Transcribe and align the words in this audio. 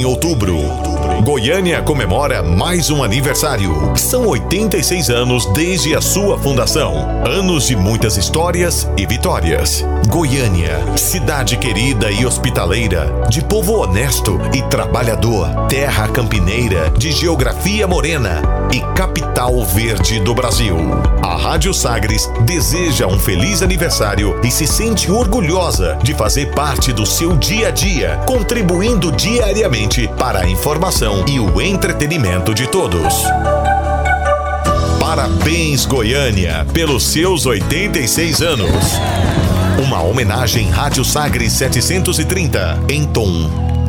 em 0.00 0.04
outubro. 0.06 0.56
Goiânia 1.22 1.82
comemora 1.82 2.42
mais 2.42 2.88
um 2.88 3.04
aniversário. 3.04 3.92
São 3.94 4.26
86 4.26 5.10
anos 5.10 5.44
desde 5.52 5.94
a 5.94 6.00
sua 6.00 6.38
fundação. 6.38 6.94
Anos 7.26 7.66
de 7.66 7.76
muitas 7.76 8.16
histórias 8.16 8.88
e 8.96 9.04
vitórias. 9.04 9.84
Goiânia, 10.08 10.96
cidade 10.96 11.56
querida 11.56 12.10
e 12.10 12.26
hospitaleira, 12.26 13.26
de 13.28 13.42
povo 13.44 13.74
honesto 13.74 14.40
e 14.54 14.62
trabalhador, 14.62 15.66
terra 15.68 16.08
campineira, 16.08 16.90
de 16.90 17.12
geografia 17.12 17.86
morena 17.86 18.42
e 18.72 18.80
capital 18.94 19.64
verde 19.64 20.18
do 20.20 20.34
Brasil. 20.34 20.76
A 21.22 21.36
Rádio 21.36 21.72
Sagres 21.72 22.28
deseja 22.44 23.06
um 23.06 23.18
feliz 23.18 23.62
aniversário 23.62 24.40
e 24.42 24.50
se 24.50 24.66
sente 24.66 25.10
orgulhosa 25.10 25.98
de 26.02 26.14
fazer 26.14 26.52
parte 26.54 26.92
do 26.92 27.06
seu 27.06 27.36
dia 27.36 27.68
a 27.68 27.70
dia, 27.70 28.20
contribuindo 28.26 29.12
diariamente 29.12 30.08
para 30.18 30.40
a 30.40 30.48
informação 30.48 31.24
e 31.28 31.38
o 31.38 31.60
entretenimento 31.60 32.54
de 32.54 32.66
todos. 32.66 33.24
Parabéns, 34.98 35.86
Goiânia, 35.86 36.66
pelos 36.72 37.04
seus 37.04 37.44
86 37.44 38.40
anos. 38.42 39.49
Uma 39.82 40.02
homenagem 40.02 40.68
Rádio 40.68 41.02
Sagres 41.02 41.54
730 41.54 42.84
em 42.90 43.06
tom 43.06 43.30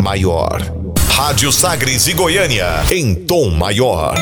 maior. 0.02 0.62
Rádio 1.10 1.52
Sagres 1.52 2.08
e 2.08 2.14
Goiânia 2.14 2.66
em 2.90 3.14
tom 3.14 3.50
maior. 3.50 4.16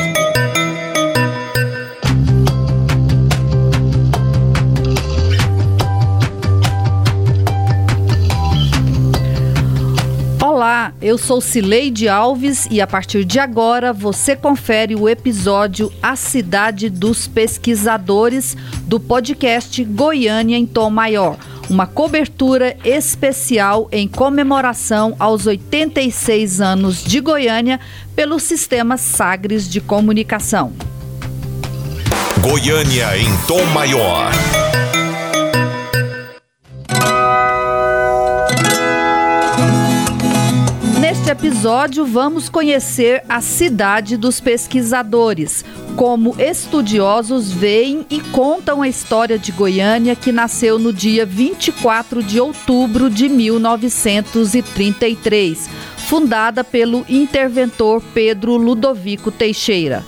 Olá, 10.42 10.92
eu 11.00 11.16
sou 11.16 11.40
Cileide 11.40 12.08
Alves 12.08 12.66
e 12.68 12.80
a 12.80 12.86
partir 12.86 13.24
de 13.24 13.38
agora 13.38 13.92
você 13.92 14.34
confere 14.34 14.96
o 14.96 15.08
episódio 15.08 15.92
A 16.02 16.16
Cidade 16.16 16.90
dos 16.90 17.28
Pesquisadores 17.28 18.56
do 18.82 18.98
podcast 18.98 19.84
Goiânia 19.84 20.56
em 20.56 20.66
Tom 20.66 20.90
Maior. 20.90 21.38
Uma 21.70 21.86
cobertura 21.86 22.76
especial 22.84 23.88
em 23.92 24.08
comemoração 24.08 25.14
aos 25.20 25.46
86 25.46 26.60
anos 26.60 27.04
de 27.04 27.20
Goiânia 27.20 27.78
pelo 28.16 28.40
sistema 28.40 28.96
Sagres 28.96 29.70
de 29.70 29.80
Comunicação. 29.80 30.72
Goiânia 32.42 33.16
em 33.16 33.28
Tom 33.46 33.64
Maior. 33.66 34.32
Neste 41.30 41.46
episódio, 41.46 42.04
vamos 42.04 42.48
conhecer 42.48 43.22
a 43.28 43.40
cidade 43.40 44.16
dos 44.16 44.40
pesquisadores, 44.40 45.64
como 45.94 46.34
estudiosos 46.40 47.52
veem 47.52 48.04
e 48.10 48.18
contam 48.18 48.82
a 48.82 48.88
história 48.88 49.38
de 49.38 49.52
Goiânia, 49.52 50.16
que 50.16 50.32
nasceu 50.32 50.76
no 50.76 50.92
dia 50.92 51.24
24 51.24 52.20
de 52.20 52.40
outubro 52.40 53.08
de 53.08 53.28
1933, 53.28 55.70
fundada 55.98 56.64
pelo 56.64 57.06
interventor 57.08 58.02
Pedro 58.12 58.56
Ludovico 58.56 59.30
Teixeira. 59.30 60.04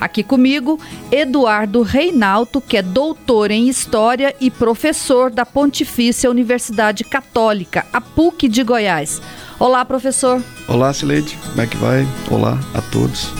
Aqui 0.00 0.24
comigo, 0.24 0.80
Eduardo 1.12 1.82
Reinaldo, 1.82 2.60
que 2.60 2.76
é 2.76 2.82
doutor 2.82 3.52
em 3.52 3.68
História 3.68 4.34
e 4.40 4.50
professor 4.50 5.30
da 5.30 5.46
Pontifícia 5.46 6.28
Universidade 6.28 7.04
Católica, 7.04 7.86
a 7.92 8.00
PUC 8.00 8.48
de 8.48 8.64
Goiás. 8.64 9.22
Olá, 9.58 9.82
professor. 9.86 10.42
Olá, 10.68 10.92
Sileide. 10.92 11.38
Como 11.48 11.60
é 11.62 11.66
que 11.66 11.76
vai? 11.78 12.06
Olá 12.30 12.58
a 12.74 12.82
todos. 12.82 13.32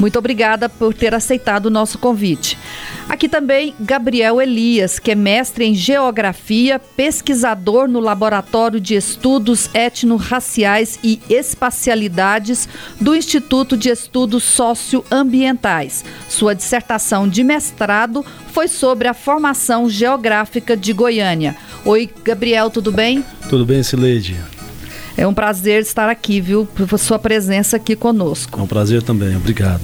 Muito 0.00 0.18
obrigada 0.18 0.68
por 0.68 0.92
ter 0.92 1.14
aceitado 1.14 1.66
o 1.66 1.70
nosso 1.70 1.96
convite. 1.96 2.58
Aqui 3.08 3.28
também 3.28 3.72
Gabriel 3.78 4.40
Elias, 4.40 4.98
que 4.98 5.12
é 5.12 5.14
mestre 5.14 5.64
em 5.64 5.74
Geografia, 5.74 6.78
pesquisador 6.78 7.86
no 7.86 8.00
Laboratório 8.00 8.80
de 8.80 8.96
Estudos 8.96 9.70
Etnorraciais 9.72 10.98
e 11.04 11.20
Espacialidades 11.28 12.68
do 13.00 13.14
Instituto 13.14 13.76
de 13.76 13.90
Estudos 13.90 14.42
Socioambientais. 14.42 16.04
Sua 16.28 16.52
dissertação 16.52 17.28
de 17.28 17.44
mestrado 17.44 18.24
foi 18.52 18.66
sobre 18.66 19.06
a 19.06 19.14
formação 19.14 19.88
geográfica 19.88 20.76
de 20.76 20.92
Goiânia. 20.92 21.56
Oi, 21.84 22.10
Gabriel, 22.24 22.70
tudo 22.70 22.90
bem? 22.90 23.24
Tudo 23.48 23.64
bem, 23.64 23.84
Sileide. 23.84 24.36
É 25.20 25.26
um 25.26 25.34
prazer 25.34 25.82
estar 25.82 26.08
aqui, 26.08 26.40
viu? 26.40 26.64
Por 26.64 26.98
sua 26.98 27.18
presença 27.18 27.76
aqui 27.76 27.94
conosco. 27.94 28.58
É 28.58 28.62
um 28.62 28.66
prazer 28.66 29.02
também, 29.02 29.36
obrigado. 29.36 29.82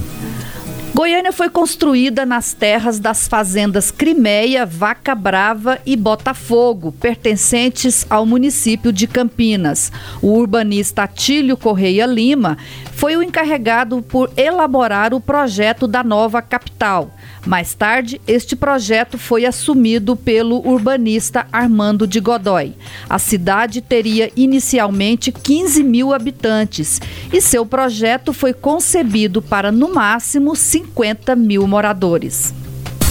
Goiânia 0.97 1.31
foi 1.31 1.47
construída 1.47 2.25
nas 2.25 2.53
terras 2.53 2.97
das 2.97 3.27
fazendas 3.27 3.91
Crimeia, 3.91 4.65
Vaca 4.65 5.13
Brava 5.13 5.77
e 5.85 5.95
Botafogo, 5.95 6.91
pertencentes 6.91 8.03
ao 8.09 8.25
município 8.25 8.91
de 8.91 9.05
Campinas. 9.05 9.91
O 10.23 10.29
urbanista 10.29 11.03
Atílio 11.03 11.55
Correia 11.55 12.07
Lima 12.07 12.57
foi 12.93 13.15
o 13.15 13.21
encarregado 13.21 14.01
por 14.01 14.31
elaborar 14.35 15.13
o 15.13 15.21
projeto 15.21 15.87
da 15.87 16.03
nova 16.03 16.41
capital. 16.41 17.13
Mais 17.45 17.75
tarde, 17.75 18.19
este 18.27 18.55
projeto 18.55 19.19
foi 19.19 19.45
assumido 19.45 20.15
pelo 20.15 20.67
urbanista 20.67 21.45
Armando 21.51 22.07
de 22.07 22.19
Godoy. 22.19 22.75
A 23.07 23.19
cidade 23.19 23.81
teria 23.81 24.31
inicialmente 24.35 25.31
15 25.31 25.83
mil 25.83 26.11
habitantes 26.11 26.99
e 27.31 27.39
seu 27.39 27.67
projeto 27.67 28.33
foi 28.33 28.51
concebido 28.51 29.43
para, 29.43 29.71
no 29.71 29.93
máximo, 29.93 30.55
50 30.55 30.86
mil 31.35 31.67
moradores. 31.67 32.53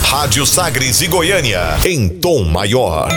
Rádio 0.03 0.47
Sagres 0.47 1.01
e 1.01 1.09
Goiânia, 1.09 1.77
em 1.85 2.09
tom 2.09 2.45
maior. 2.45 3.09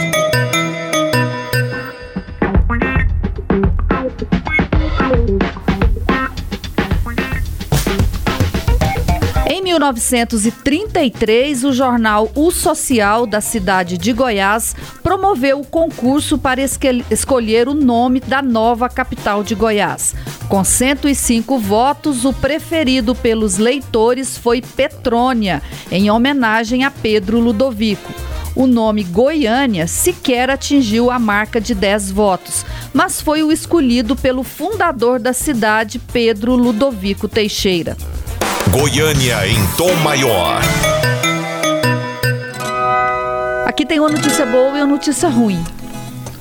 1933, 9.79 11.63
o 11.63 11.71
jornal 11.71 12.29
O 12.35 12.51
Social 12.51 13.25
da 13.25 13.39
cidade 13.39 13.97
de 13.97 14.11
Goiás 14.11 14.75
promoveu 15.01 15.61
o 15.61 15.65
concurso 15.65 16.37
para 16.37 16.61
escolher 16.61 17.69
o 17.69 17.73
nome 17.73 18.19
da 18.19 18.41
nova 18.41 18.89
capital 18.89 19.41
de 19.41 19.55
Goiás. 19.55 20.13
Com 20.49 20.65
105 20.65 21.57
votos, 21.59 22.25
o 22.25 22.33
preferido 22.33 23.15
pelos 23.15 23.57
leitores 23.57 24.37
foi 24.37 24.61
Petrônia, 24.61 25.61
em 25.89 26.11
homenagem 26.11 26.83
a 26.83 26.91
Pedro 26.91 27.39
Ludovico. 27.39 28.13
O 28.55 28.67
nome 28.67 29.05
Goiânia 29.05 29.87
sequer 29.87 30.49
atingiu 30.49 31.09
a 31.09 31.17
marca 31.17 31.61
de 31.61 31.73
10 31.73 32.11
votos, 32.11 32.65
mas 32.93 33.21
foi 33.21 33.43
o 33.43 33.51
escolhido 33.51 34.13
pelo 34.13 34.43
fundador 34.43 35.19
da 35.19 35.31
cidade, 35.31 35.99
Pedro 35.99 36.55
Ludovico 36.55 37.29
Teixeira. 37.29 37.95
Goiânia 38.71 39.47
em 39.47 39.57
tom 39.77 39.93
maior. 39.95 40.61
Aqui 43.65 43.85
tem 43.85 43.99
uma 43.99 44.09
notícia 44.09 44.45
boa 44.45 44.77
e 44.77 44.81
uma 44.81 44.85
notícia 44.87 45.27
ruim. 45.29 45.63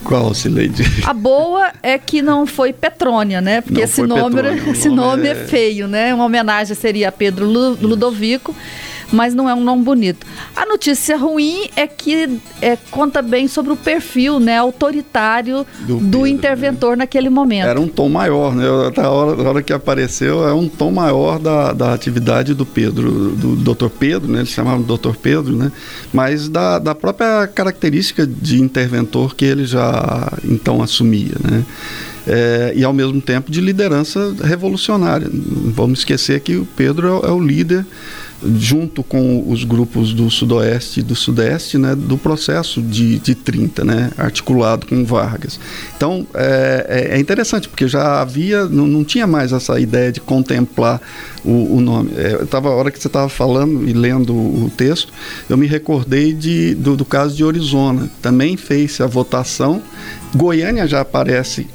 Qual, 0.05 0.33
Sileide? 0.35 0.85
A 1.07 1.13
boa 1.13 1.71
é 1.83 1.99
que 1.99 2.23
não 2.23 2.47
foi 2.47 2.73
Petrônia, 2.73 3.41
né? 3.41 3.61
Porque 3.61 3.75
Não 3.79 3.85
esse 3.85 4.03
nome, 4.03 4.35
Petrônia, 4.37 4.71
esse 4.71 4.89
nome 4.89 5.01
nome 5.25 5.29
é... 5.29 5.33
é- 5.33 5.35
feio, 5.47 5.87
né? 5.89 6.15
Uma 6.15 6.25
homenagem 6.25 6.75
seria 6.75 7.09
a 7.09 7.13
Pedro 7.13 7.47
Lu- 7.47 7.77
Ludovico, 7.81 8.55
mas 9.13 9.35
não 9.35 9.49
é 9.49 9.55
um 9.55 9.63
nome 9.63 9.83
bonito. 9.83 10.27
A 10.55 10.67
notícia 10.67 11.17
ruim 11.17 11.69
é 11.77 11.87
que 11.87 12.39
é, 12.61 12.77
conta 12.91 13.23
bem 13.23 13.49
sobre 13.49 13.73
o 13.73 13.77
perfil, 13.77 14.39
né, 14.39 14.59
autoritário 14.59 15.67
do, 15.81 15.97
Do 15.97 16.01
Pedro, 16.01 16.27
interventor 16.27 16.97
naquele 16.97 17.31
momento. 17.31 17.67
Era 17.67 17.81
um 17.81 17.89
tom 17.89 18.09
maior, 18.09 18.55
né? 18.55 18.65
Até 18.87 19.03
a 19.03 19.11
hora, 19.11 19.43
a 19.43 19.49
hora 19.49 19.63
que 19.63 19.73
apareceu, 19.73 20.47
é 20.47 20.53
um 20.53 20.69
tom 20.69 20.91
maior 20.91 21.39
da, 21.39 21.73
da 21.73 21.95
atividade 21.95 22.55
do 22.55 22.67
Pedro, 22.67 23.31
do 23.31 23.57
Dr. 23.57 23.89
Pedro, 23.89 24.31
né? 24.31 24.41
Eles 24.41 24.51
chamavam 24.51 24.83
Dr. 24.83 25.17
Pedro, 25.21 25.57
né? 25.57 25.73
Mas 26.13 26.49
da, 26.49 26.79
da 26.79 26.95
própria 26.95 27.47
característica 27.47 28.27
de 28.27 28.61
interventor 28.61 29.35
que 29.35 29.45
ele 29.45 29.65
já 29.65 30.33
então 30.45 30.83
assumia, 30.83 31.35
né? 31.43 31.65
É, 32.27 32.73
e 32.77 32.85
ao 32.85 32.93
mesmo 32.93 33.23
tempo 33.23 33.51
de 33.51 33.61
liderança 33.61 34.35
revolucionária. 34.43 35.29
Não 35.33 35.73
vamos 35.73 36.01
esquecer 36.01 36.41
que 36.41 36.57
o 36.57 36.67
Pedro 36.77 37.23
é, 37.25 37.29
é 37.29 37.33
o 37.33 37.41
líder 37.41 37.87
junto 38.57 39.03
com 39.03 39.45
os 39.51 39.65
grupos 39.65 40.13
do 40.13 40.31
Sudoeste 40.31 41.01
e 41.01 41.03
do 41.03 41.15
Sudeste, 41.17 41.77
né, 41.77 41.95
do 41.95 42.17
processo 42.17 42.81
de, 42.81 43.19
de 43.19 43.35
30, 43.35 43.85
né, 43.85 44.11
articulado 44.17 44.87
com 44.87 45.05
Vargas. 45.05 45.59
Então, 45.97 46.27
é, 46.35 46.87
é- 46.89 47.17
é 47.17 47.19
interessante, 47.21 47.69
porque 47.69 47.89
já 47.89 48.21
havia, 48.21 48.67
não, 48.67 48.87
não 48.87 49.03
tinha 49.05 49.27
mais 49.27 49.53
essa 49.53 49.79
ideia 49.81 50.13
de 50.13 50.21
contemplar 50.21 51.01
o, 51.45 51.77
o 51.77 51.81
nome. 51.81 52.13
É, 52.17 52.35
eu 52.35 52.47
tava, 52.47 52.69
a 52.69 52.73
hora 52.73 52.91
que 52.91 52.99
você 53.01 53.09
estava 53.09 53.29
falando 53.29 53.89
e 53.89 53.93
lendo 53.93 54.33
o 54.35 54.71
texto, 54.77 55.13
eu 55.49 55.57
me 55.57 55.67
recordei 55.67 56.33
de, 56.33 56.75
do, 56.75 56.97
do 56.97 57.05
caso 57.05 57.37
de 57.37 57.45
Arizona. 57.45 58.09
Também 58.23 58.57
fez 58.57 59.01
a 59.01 59.07
votação. 59.07 59.83
Goiânia 60.35 60.87
já 60.87 61.01
aparece 61.01 61.67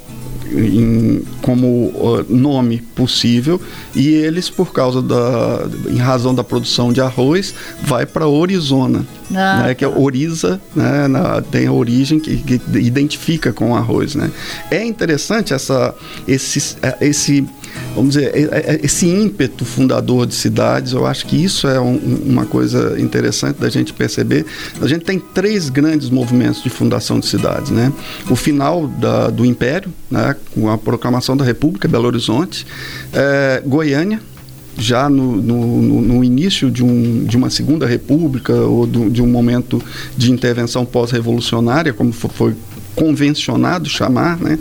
em, 0.53 1.23
como 1.41 1.91
nome 2.29 2.81
possível 2.95 3.59
e 3.95 4.07
eles 4.09 4.49
por 4.49 4.71
causa 4.71 5.01
da 5.01 5.67
em 5.89 5.97
razão 5.97 6.33
da 6.33 6.43
produção 6.43 6.93
de 6.93 7.01
arroz 7.01 7.53
vai 7.83 8.05
para 8.05 8.27
Orizona 8.27 9.05
ah, 9.35 9.63
né, 9.63 9.75
que 9.75 9.83
é 9.83 9.89
tá. 9.89 9.97
Oriza 9.97 10.61
né, 10.75 11.07
na, 11.07 11.41
tem 11.41 11.67
a 11.67 11.71
origem 11.71 12.19
que, 12.19 12.37
que, 12.37 12.61
identifica 12.77 13.51
com 13.51 13.75
arroz 13.75 14.15
né 14.15 14.31
é 14.71 14.83
interessante 14.83 15.53
essa 15.53 15.93
esse 16.27 16.77
esse 17.01 17.45
vamos 17.95 18.15
dizer, 18.15 18.31
é, 18.35 18.41
é, 18.41 18.75
é, 18.75 18.79
esse 18.83 19.07
ímpeto 19.07 19.65
fundador 19.65 20.25
de 20.25 20.33
cidades, 20.33 20.93
eu 20.93 21.05
acho 21.05 21.25
que 21.25 21.41
isso 21.41 21.67
é 21.67 21.79
um, 21.79 21.95
uma 22.25 22.45
coisa 22.45 22.99
interessante 22.99 23.59
da 23.59 23.69
gente 23.69 23.93
perceber. 23.93 24.45
A 24.81 24.87
gente 24.87 25.05
tem 25.05 25.19
três 25.19 25.69
grandes 25.69 26.09
movimentos 26.09 26.63
de 26.63 26.69
fundação 26.69 27.19
de 27.19 27.27
cidades, 27.27 27.71
né? 27.71 27.91
O 28.29 28.35
final 28.35 28.87
da, 28.87 29.29
do 29.29 29.45
Império, 29.45 29.93
né, 30.09 30.35
com 30.53 30.69
a 30.69 30.77
proclamação 30.77 31.37
da 31.37 31.43
República, 31.43 31.87
Belo 31.87 32.07
Horizonte, 32.07 32.65
é, 33.13 33.61
Goiânia, 33.65 34.19
já 34.77 35.09
no, 35.09 35.37
no, 35.41 36.01
no, 36.01 36.23
início 36.23 36.71
de, 36.71 36.83
um, 36.83 37.25
de 37.25 37.37
uma 37.37 37.49
segunda 37.49 37.85
república 37.85 38.53
ou 38.53 38.87
do, 38.87 39.09
de 39.09 39.21
um 39.21 39.27
momento 39.27 39.81
de 40.17 40.31
intervenção 40.31 40.85
pós-revolucionária, 40.85 41.93
como 41.93 42.11
foi 42.11 42.55
convencionado 42.95 43.89
chamar, 43.89 44.39
né? 44.39 44.57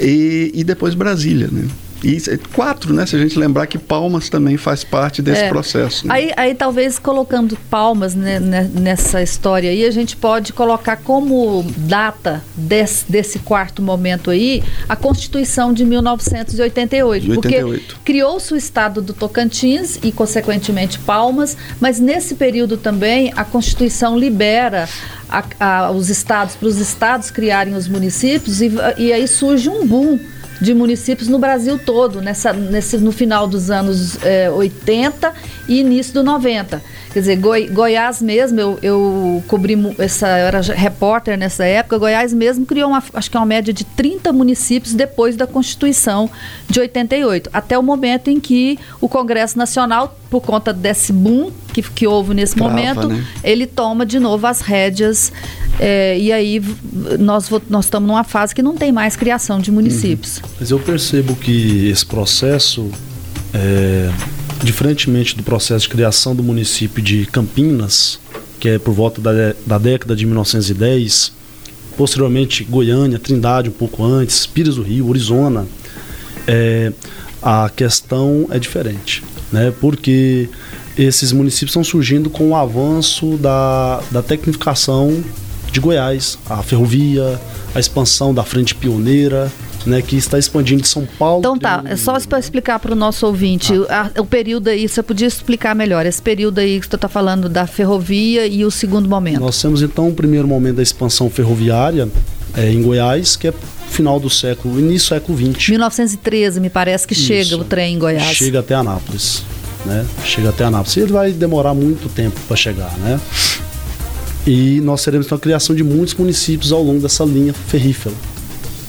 E, 0.00 0.50
e 0.54 0.64
depois 0.64 0.94
Brasília, 0.94 1.48
né? 1.50 1.64
E 2.04 2.20
quatro, 2.52 2.92
né? 2.92 3.06
Se 3.06 3.16
a 3.16 3.18
gente 3.18 3.38
lembrar 3.38 3.66
que 3.66 3.78
Palmas 3.78 4.28
também 4.28 4.58
faz 4.58 4.84
parte 4.84 5.22
desse 5.22 5.44
é. 5.44 5.48
processo. 5.48 6.06
Né? 6.06 6.14
Aí, 6.14 6.32
aí, 6.36 6.54
talvez 6.54 6.98
colocando 6.98 7.56
Palmas 7.70 8.14
né, 8.14 8.38
né, 8.38 8.70
nessa 8.74 9.22
história 9.22 9.70
aí, 9.70 9.84
a 9.86 9.90
gente 9.90 10.14
pode 10.14 10.52
colocar 10.52 10.96
como 10.98 11.64
data 11.78 12.44
desse, 12.54 13.10
desse 13.10 13.38
quarto 13.38 13.80
momento 13.80 14.30
aí 14.30 14.62
a 14.86 14.94
Constituição 14.94 15.72
de 15.72 15.84
1988. 15.84 17.26
De 17.26 17.34
porque 17.34 17.82
criou-se 18.04 18.52
o 18.52 18.56
estado 18.56 19.00
do 19.00 19.14
Tocantins 19.14 19.98
e, 20.02 20.12
consequentemente, 20.12 20.98
Palmas, 20.98 21.56
mas 21.80 21.98
nesse 21.98 22.34
período 22.34 22.76
também 22.76 23.32
a 23.34 23.44
Constituição 23.44 24.18
libera 24.18 24.86
a, 25.28 25.44
a, 25.58 25.90
os 25.90 26.10
estados, 26.10 26.54
para 26.54 26.68
os 26.68 26.78
estados 26.78 27.30
criarem 27.30 27.74
os 27.74 27.88
municípios, 27.88 28.60
e, 28.60 28.70
e 28.98 29.12
aí 29.12 29.26
surge 29.26 29.70
um 29.70 29.86
boom 29.86 30.18
de 30.60 30.74
municípios 30.74 31.28
no 31.28 31.38
Brasil 31.38 31.78
todo, 31.78 32.20
nessa, 32.20 32.52
nesse, 32.52 32.98
no 32.98 33.12
final 33.12 33.46
dos 33.46 33.70
anos 33.70 34.22
é, 34.22 34.50
80 34.50 35.32
e 35.68 35.80
início 35.80 36.14
do 36.14 36.22
90. 36.22 36.82
Quer 37.14 37.20
dizer, 37.20 37.36
Goi, 37.36 37.68
Goiás 37.68 38.20
mesmo, 38.20 38.58
eu, 38.58 38.78
eu 38.82 39.44
cobri, 39.46 39.76
essa, 39.98 40.26
eu 40.36 40.46
era 40.48 40.60
repórter 40.60 41.38
nessa 41.38 41.64
época, 41.64 41.96
Goiás 41.96 42.34
mesmo 42.34 42.66
criou 42.66 42.90
uma, 42.90 43.00
acho 43.14 43.30
que 43.30 43.36
uma 43.36 43.46
média 43.46 43.72
de 43.72 43.84
30 43.84 44.32
municípios 44.32 44.94
depois 44.94 45.36
da 45.36 45.46
Constituição 45.46 46.28
de 46.68 46.80
88, 46.80 47.50
até 47.52 47.78
o 47.78 47.82
momento 47.84 48.30
em 48.30 48.40
que 48.40 48.80
o 49.00 49.08
Congresso 49.08 49.56
Nacional, 49.56 50.18
por 50.28 50.40
conta 50.40 50.72
desse 50.72 51.12
boom 51.12 51.52
que, 51.72 51.82
que 51.82 52.04
houve 52.04 52.34
nesse 52.34 52.56
Trava, 52.56 52.70
momento, 52.72 53.08
né? 53.08 53.24
ele 53.44 53.68
toma 53.68 54.04
de 54.04 54.18
novo 54.18 54.44
as 54.48 54.60
rédeas 54.60 55.32
é, 55.78 56.18
e 56.18 56.32
aí 56.32 56.60
nós, 57.20 57.48
nós 57.70 57.84
estamos 57.84 58.08
numa 58.08 58.24
fase 58.24 58.52
que 58.52 58.60
não 58.60 58.76
tem 58.76 58.90
mais 58.90 59.14
criação 59.14 59.60
de 59.60 59.70
municípios. 59.70 60.38
Uhum. 60.38 60.48
Mas 60.58 60.70
eu 60.72 60.80
percebo 60.80 61.36
que 61.36 61.88
esse 61.88 62.04
processo 62.04 62.90
é, 63.54 64.10
diferentemente 64.62 65.36
do 65.36 65.42
processo 65.42 65.82
de 65.82 65.88
criação 65.88 66.34
do 66.34 66.42
município 66.42 67.02
de 67.02 67.26
Campinas, 67.26 68.18
que 68.60 68.68
é 68.68 68.78
por 68.78 68.94
volta 68.94 69.20
da, 69.20 69.32
da 69.66 69.78
década 69.78 70.14
de 70.14 70.24
1910, 70.24 71.32
posteriormente 71.96 72.64
Goiânia, 72.64 73.18
Trindade 73.18 73.68
um 73.68 73.72
pouco 73.72 74.04
antes, 74.04 74.46
Pires 74.46 74.76
do 74.76 74.82
Rio, 74.82 75.08
Orizona, 75.08 75.66
é, 76.46 76.92
a 77.42 77.70
questão 77.74 78.46
é 78.50 78.58
diferente, 78.58 79.22
né? 79.52 79.72
Porque 79.80 80.48
esses 80.96 81.32
municípios 81.32 81.70
estão 81.70 81.84
surgindo 81.84 82.30
com 82.30 82.50
o 82.50 82.56
avanço 82.56 83.36
da, 83.36 84.02
da 84.10 84.22
tecnificação 84.22 85.22
de 85.70 85.80
Goiás, 85.80 86.38
a 86.48 86.62
ferrovia, 86.62 87.40
a 87.74 87.80
expansão 87.80 88.32
da 88.32 88.44
frente 88.44 88.74
pioneira, 88.74 89.50
né, 89.86 90.02
que 90.02 90.16
está 90.16 90.38
expandindo 90.38 90.82
de 90.82 90.88
São 90.88 91.06
Paulo. 91.18 91.40
Então 91.40 91.58
tá, 91.58 91.82
é 91.86 91.96
só 91.96 92.18
para 92.20 92.38
explicar 92.38 92.78
para 92.78 92.92
o 92.92 92.96
nosso 92.96 93.26
ouvinte, 93.26 93.72
ah. 93.88 94.10
a, 94.14 94.20
o 94.20 94.26
período 94.26 94.68
aí, 94.68 94.88
você 94.88 95.02
podia 95.02 95.26
explicar 95.26 95.74
melhor, 95.74 96.06
esse 96.06 96.22
período 96.22 96.58
aí 96.58 96.80
que 96.80 96.86
você 96.86 96.94
está 96.94 97.08
falando 97.08 97.48
da 97.48 97.66
ferrovia 97.66 98.46
e 98.46 98.64
o 98.64 98.70
segundo 98.70 99.08
momento. 99.08 99.40
Nós 99.40 99.60
temos 99.60 99.82
então 99.82 100.08
o 100.08 100.14
primeiro 100.14 100.48
momento 100.48 100.76
da 100.76 100.82
expansão 100.82 101.28
ferroviária 101.28 102.08
é, 102.56 102.70
em 102.70 102.82
Goiás, 102.82 103.36
que 103.36 103.48
é 103.48 103.54
final 103.88 104.18
do 104.18 104.30
século, 104.30 104.78
início 104.78 105.08
do 105.08 105.20
século 105.20 105.38
XX. 105.38 105.68
1913, 105.70 106.60
me 106.60 106.70
parece 106.70 107.06
que 107.06 107.14
Isso. 107.14 107.24
chega 107.24 107.56
o 107.56 107.64
trem 107.64 107.94
em 107.94 107.98
Goiás. 107.98 108.36
Chega 108.36 108.60
até 108.60 108.74
Anápolis, 108.74 109.44
né? 109.84 110.04
Chega 110.24 110.50
até 110.50 110.64
Anápolis. 110.64 110.96
Ele 110.96 111.12
vai 111.12 111.32
demorar 111.32 111.74
muito 111.74 112.08
tempo 112.08 112.38
para 112.46 112.56
chegar, 112.56 112.92
né? 112.98 113.20
E 114.46 114.80
nós 114.80 115.02
teremos 115.02 115.26
então 115.26 115.36
a 115.36 115.40
criação 115.40 115.74
de 115.74 115.82
muitos 115.82 116.14
municípios 116.14 116.70
ao 116.70 116.82
longo 116.82 117.00
dessa 117.00 117.24
linha 117.24 117.52
ferrífera, 117.52 118.14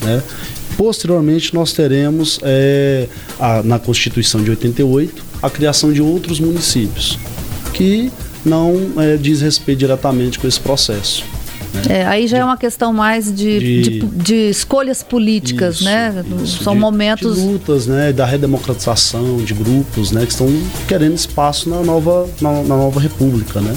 né? 0.01 0.21
Posteriormente, 0.77 1.54
nós 1.54 1.74
teremos, 1.74 2.39
é, 2.44 3.07
a, 3.39 3.63
na 3.63 3.80
Constituição 3.80 4.44
de 4.44 4.50
88, 4.50 5.24
a 5.42 5.50
criação 5.50 5.92
de 5.92 6.01
outros 6.01 6.39
municípios, 6.39 7.18
que 7.74 8.12
não 8.45 8.94
é, 8.98 9.18
diz 9.18 9.42
respeito 9.42 9.80
diretamente 9.80 10.38
com 10.38 10.48
esse 10.48 10.60
processo. 10.60 11.24
Né? 11.75 12.00
É, 12.00 12.06
aí 12.06 12.27
já 12.27 12.38
de, 12.38 12.42
é 12.42 12.45
uma 12.45 12.57
questão 12.57 12.94
mais 12.94 13.33
de, 13.33 13.60
de, 13.60 13.81
de, 13.81 14.00
de 14.00 14.50
escolhas 14.50 15.04
políticas, 15.04 15.75
isso, 15.75 15.83
né? 15.86 16.24
Isso, 16.44 16.63
São 16.63 16.75
momentos. 16.75 17.36
De 17.36 17.42
lutas, 17.42 17.88
né? 17.88 18.13
Da 18.13 18.25
redemocratização 18.25 19.38
de 19.38 19.54
grupos, 19.54 20.12
né? 20.12 20.25
Que 20.25 20.31
estão 20.31 20.48
querendo 20.88 21.16
espaço 21.16 21.69
na 21.69 21.81
nova, 21.81 22.30
na, 22.42 22.51
na 22.63 22.75
nova 22.75 23.00
república, 23.00 23.60
né? 23.60 23.75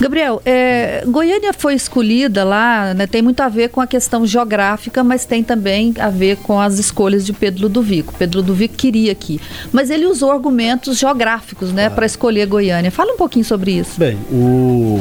Gabriel, 0.00 0.42
é, 0.44 1.04
Goiânia 1.06 1.52
foi 1.52 1.74
escolhida 1.74 2.44
lá, 2.44 2.94
né, 2.94 3.06
tem 3.06 3.22
muito 3.22 3.40
a 3.40 3.48
ver 3.48 3.68
com 3.68 3.80
a 3.80 3.86
questão 3.86 4.26
geográfica, 4.26 5.04
mas 5.04 5.24
tem 5.24 5.42
também 5.42 5.94
a 5.98 6.08
ver 6.08 6.36
com 6.38 6.60
as 6.60 6.78
escolhas 6.78 7.24
de 7.24 7.32
Pedro 7.32 7.62
Ludovico. 7.62 8.14
Pedro 8.18 8.40
Ludovico 8.40 8.74
queria 8.74 9.12
aqui, 9.12 9.40
mas 9.72 9.90
ele 9.90 10.06
usou 10.06 10.30
argumentos 10.30 10.98
geográficos, 10.98 11.72
né, 11.72 11.88
para 11.88 12.06
escolher 12.06 12.46
Goiânia. 12.46 12.90
Fala 12.90 13.12
um 13.12 13.16
pouquinho 13.16 13.44
sobre 13.44 13.72
isso. 13.72 13.98
Bem, 13.98 14.18
o 14.30 15.00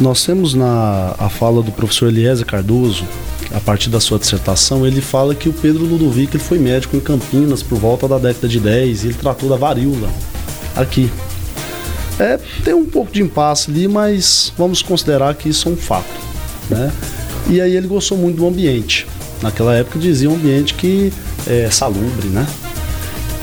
nós 0.00 0.24
temos 0.24 0.54
na 0.54 1.14
a 1.18 1.28
fala 1.28 1.62
do 1.62 1.70
professor 1.70 2.08
Eliezer 2.08 2.44
Cardoso, 2.44 3.06
a 3.54 3.60
partir 3.60 3.88
da 3.88 4.00
sua 4.00 4.18
dissertação, 4.18 4.84
ele 4.84 5.00
fala 5.00 5.34
que 5.34 5.48
o 5.48 5.52
Pedro 5.52 5.84
Ludovico 5.84 6.36
ele 6.36 6.42
foi 6.42 6.58
médico 6.58 6.96
em 6.96 7.00
Campinas 7.00 7.62
por 7.62 7.78
volta 7.78 8.08
da 8.08 8.18
década 8.18 8.48
de 8.48 8.58
10 8.58 9.04
e 9.04 9.06
ele 9.08 9.14
tratou 9.14 9.48
da 9.48 9.56
varíola 9.56 10.08
aqui. 10.74 11.08
É, 12.18 12.38
tem 12.64 12.74
um 12.74 12.86
pouco 12.86 13.12
de 13.12 13.22
impasse 13.22 13.70
ali, 13.70 13.88
mas 13.88 14.52
vamos 14.56 14.82
considerar 14.82 15.34
que 15.34 15.48
isso 15.48 15.68
é 15.68 15.72
um 15.72 15.76
fato, 15.76 16.04
né? 16.70 16.92
E 17.48 17.60
aí 17.60 17.76
ele 17.76 17.86
gostou 17.86 18.16
muito 18.16 18.36
do 18.36 18.46
ambiente. 18.46 19.06
Naquela 19.42 19.74
época 19.74 19.98
dizia 19.98 20.30
um 20.30 20.34
ambiente 20.34 20.74
que 20.74 21.12
é 21.46 21.68
salubre, 21.70 22.28
né? 22.28 22.46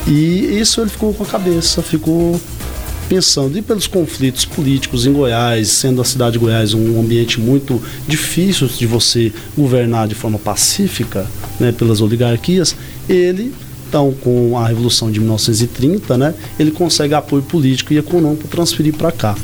E 0.06 0.58
isso 0.58 0.80
ele 0.80 0.90
ficou 0.90 1.14
com 1.14 1.22
a 1.22 1.26
cabeça, 1.26 1.82
ficou 1.82 2.40
pensando 3.08 3.58
e 3.58 3.62
pelos 3.62 3.86
conflitos 3.86 4.44
políticos 4.46 5.06
em 5.06 5.12
Goiás, 5.12 5.68
sendo 5.68 6.00
a 6.00 6.04
cidade 6.04 6.32
de 6.32 6.38
Goiás 6.38 6.72
um 6.72 6.98
ambiente 6.98 7.38
muito 7.38 7.80
difícil 8.08 8.66
de 8.66 8.86
você 8.86 9.30
governar 9.56 10.08
de 10.08 10.14
forma 10.14 10.38
pacífica, 10.38 11.26
né, 11.60 11.72
pelas 11.72 12.00
oligarquias, 12.00 12.74
ele 13.06 13.52
então, 13.92 14.10
com 14.22 14.56
a 14.56 14.66
Revolução 14.66 15.12
de 15.12 15.20
1930, 15.20 16.16
né, 16.16 16.34
ele 16.58 16.70
consegue 16.70 17.12
apoio 17.12 17.42
político 17.42 17.92
e 17.92 17.98
econômico 17.98 18.48
para 18.48 18.56
transferir 18.56 18.94
para 18.94 19.12
cá. 19.12 19.36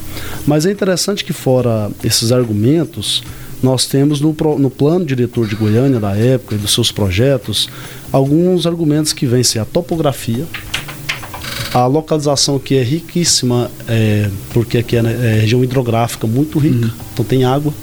Mas 0.46 0.64
é 0.64 0.72
interessante 0.72 1.22
que, 1.22 1.34
fora 1.34 1.90
esses 2.02 2.32
argumentos, 2.32 3.22
nós 3.62 3.84
temos 3.84 4.22
no, 4.22 4.34
no 4.58 4.70
plano 4.70 5.04
diretor 5.04 5.46
de 5.46 5.54
Goiânia 5.54 6.00
da 6.00 6.16
época 6.16 6.54
e 6.54 6.58
dos 6.58 6.72
seus 6.72 6.90
projetos 6.90 7.68
alguns 8.10 8.66
argumentos 8.66 9.12
que 9.12 9.26
vêm 9.26 9.44
ser 9.44 9.58
a 9.58 9.66
topografia, 9.66 10.46
a 11.74 11.86
localização 11.86 12.58
que 12.58 12.74
é 12.74 12.82
riquíssima, 12.82 13.70
é, 13.86 14.30
porque 14.54 14.78
aqui 14.78 14.96
é, 14.96 15.00
é, 15.00 15.40
região 15.40 15.62
hidrográfica 15.62 16.26
muito 16.26 16.58
rica, 16.58 16.86
uhum. 16.86 16.92
então 17.12 17.22
tem 17.22 17.44
água. 17.44 17.74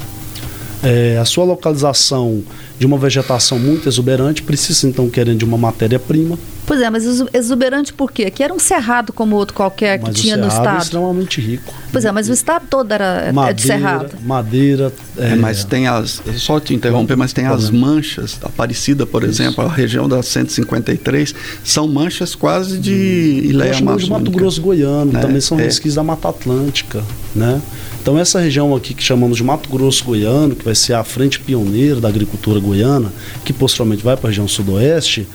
É, 0.86 1.18
a 1.18 1.26
sua 1.26 1.44
localização 1.44 2.44
de 2.78 2.86
uma 2.86 2.98
vegetação 2.98 3.58
muito 3.58 3.90
exuberante 3.90 4.44
precisa 4.44 4.88
então 4.88 5.10
querendo 5.10 5.40
de 5.40 5.46
uma 5.46 5.58
matéria-prima 5.58 6.38
Pois 6.66 6.82
é, 6.82 6.90
mas 6.90 7.06
exuberante 7.32 7.94
por 7.94 8.12
quê? 8.12 8.30
Que 8.32 8.44
era 8.44 8.54
um 8.54 8.58
cerrado 8.58 9.14
como 9.14 9.36
outro 9.36 9.56
qualquer 9.56 10.00
que 10.00 10.06
mas 10.08 10.20
tinha 10.20 10.36
no 10.36 10.46
é 10.46 10.48
estado. 10.48 10.78
É 10.78 10.82
extremamente 10.82 11.40
rico. 11.40 11.74
Pois 11.92 12.04
é, 12.04 12.12
mas 12.12 12.28
o 12.28 12.34
estado 12.34 12.66
todo 12.70 12.92
era 12.92 13.32
madeira, 13.32 13.54
de 13.54 13.62
cerrado. 13.62 14.12
Madeira. 14.24 14.94
É, 15.18 15.34
é, 15.34 15.36
mas 15.36 15.64
tem 15.64 15.88
as. 15.88 16.22
Só 16.38 16.60
te 16.60 16.74
interromper, 16.74 17.16
mas 17.16 17.34
tem 17.34 17.46
as 17.46 17.70
manchas. 17.70 18.40
Aparecida, 18.42 19.06
por 19.06 19.24
Isso. 19.24 19.44
exemplo, 19.44 19.64
a 19.64 19.72
região 19.72 20.10
da 20.10 20.24
153, 20.24 21.36
são 21.64 21.88
manchas 21.88 22.34
quase 22.34 22.80
de 22.80 23.42
hum. 23.44 23.50
Ileia 23.50 23.74
de 23.74 23.84
Mato 23.84 24.32
Grosso 24.32 24.62
Goiano, 24.62 25.16
é, 25.16 25.22
também 25.22 25.42
são 25.42 25.60
é. 25.60 25.64
resquícios 25.64 25.96
da 25.96 26.04
Mata 26.04 26.30
Atlântica, 26.30 27.04
né? 27.36 27.62
Então 28.06 28.20
essa 28.20 28.40
região 28.40 28.76
aqui 28.76 28.94
que 28.94 29.02
chamamos 29.02 29.36
de 29.36 29.44
Mato 29.44 29.68
Grosso 29.68 30.06
Goiano, 30.06 30.56
que 30.56 30.64
vai 30.64 30.76
ser 30.76 30.94
a 30.94 31.04
frente 31.04 31.40
pioneira 31.40 32.00
da 32.00 32.08
agricultura 32.08 32.60
goiana, 32.60 33.12
que 33.44 33.52
posteriormente 33.52 34.04
vai 34.04 34.16
para 34.16 34.28
a 34.28 34.30
região 34.30 34.48
sudoeste, 34.48 35.28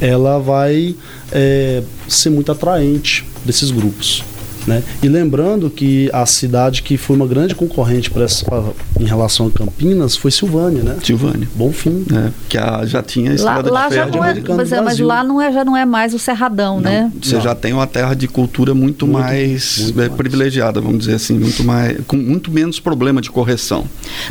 ela 0.00 0.38
vai 0.38 0.96
é, 1.30 1.82
ser 2.08 2.30
muito 2.30 2.50
atraente 2.50 3.26
desses 3.44 3.70
grupos. 3.70 4.24
Né? 4.66 4.82
E 5.02 5.08
lembrando 5.08 5.68
que 5.68 6.08
a 6.12 6.24
cidade 6.24 6.82
que 6.82 6.96
foi 6.96 7.16
uma 7.16 7.26
grande 7.26 7.54
concorrente 7.54 8.10
pra 8.10 8.24
essa, 8.24 8.44
pra, 8.44 8.62
em 8.98 9.04
relação 9.04 9.46
a 9.46 9.50
Campinas 9.50 10.16
foi 10.16 10.30
Silvânia, 10.30 10.82
né? 10.82 10.96
Silvânia. 11.02 11.46
Bom 11.54 11.70
fim. 11.70 12.04
É, 12.14 12.30
que 12.48 12.56
a, 12.56 12.84
já 12.86 13.02
tinha 13.02 13.28
lá, 13.30 13.34
estrada 13.34 13.70
lá 13.72 13.88
de 13.88 13.94
já 13.94 14.04
ferro. 14.06 14.16
não 14.16 14.24
é, 14.24 14.34
mas, 14.56 14.72
é, 14.72 14.80
mas 14.80 14.98
lá 14.98 15.22
não 15.22 15.40
é, 15.42 15.52
já 15.52 15.64
não 15.64 15.76
é 15.76 15.84
mais 15.84 16.14
o 16.14 16.18
Cerradão, 16.18 16.76
Não, 16.76 16.82
né? 16.90 17.12
Você 17.22 17.34
Não. 17.34 17.42
já 17.42 17.54
tem 17.54 17.72
uma 17.74 17.86
terra 17.86 18.14
de 18.14 18.26
cultura 18.26 18.72
muito, 18.74 19.06
Muito- 19.06 19.20
mais 19.22 19.78
muito 19.80 20.00
é, 20.00 20.04
mais. 20.06 20.16
privilegiada, 20.16 20.80
vamos 20.80 21.00
dizer 21.00 21.14
assim, 21.16 21.38
muito 21.38 21.62
mais, 21.62 21.98
com 22.06 22.16
muito 22.16 22.50
menos 22.50 22.80
problema 22.80 23.20
de 23.20 23.30
correção. 23.30 23.84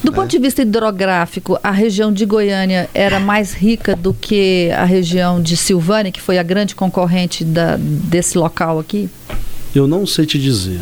Do 0.03 0.11
ponto 0.11 0.27
de 0.29 0.39
vista 0.39 0.61
hidrográfico, 0.63 1.59
a 1.63 1.71
região 1.71 2.11
de 2.11 2.25
Goiânia 2.25 2.89
era 2.93 3.19
mais 3.19 3.53
rica 3.53 3.95
do 3.95 4.13
que 4.13 4.71
a 4.75 4.83
região 4.83 5.41
de 5.41 5.55
Silvânia, 5.55 6.11
que 6.11 6.21
foi 6.21 6.37
a 6.39 6.43
grande 6.43 6.73
concorrente 6.75 7.43
da- 7.43 7.77
desse 7.79 8.37
local 8.37 8.79
aqui? 8.79 9.09
Eu 9.73 9.87
não 9.87 10.05
sei 10.05 10.25
te 10.25 10.37
dizer. 10.39 10.81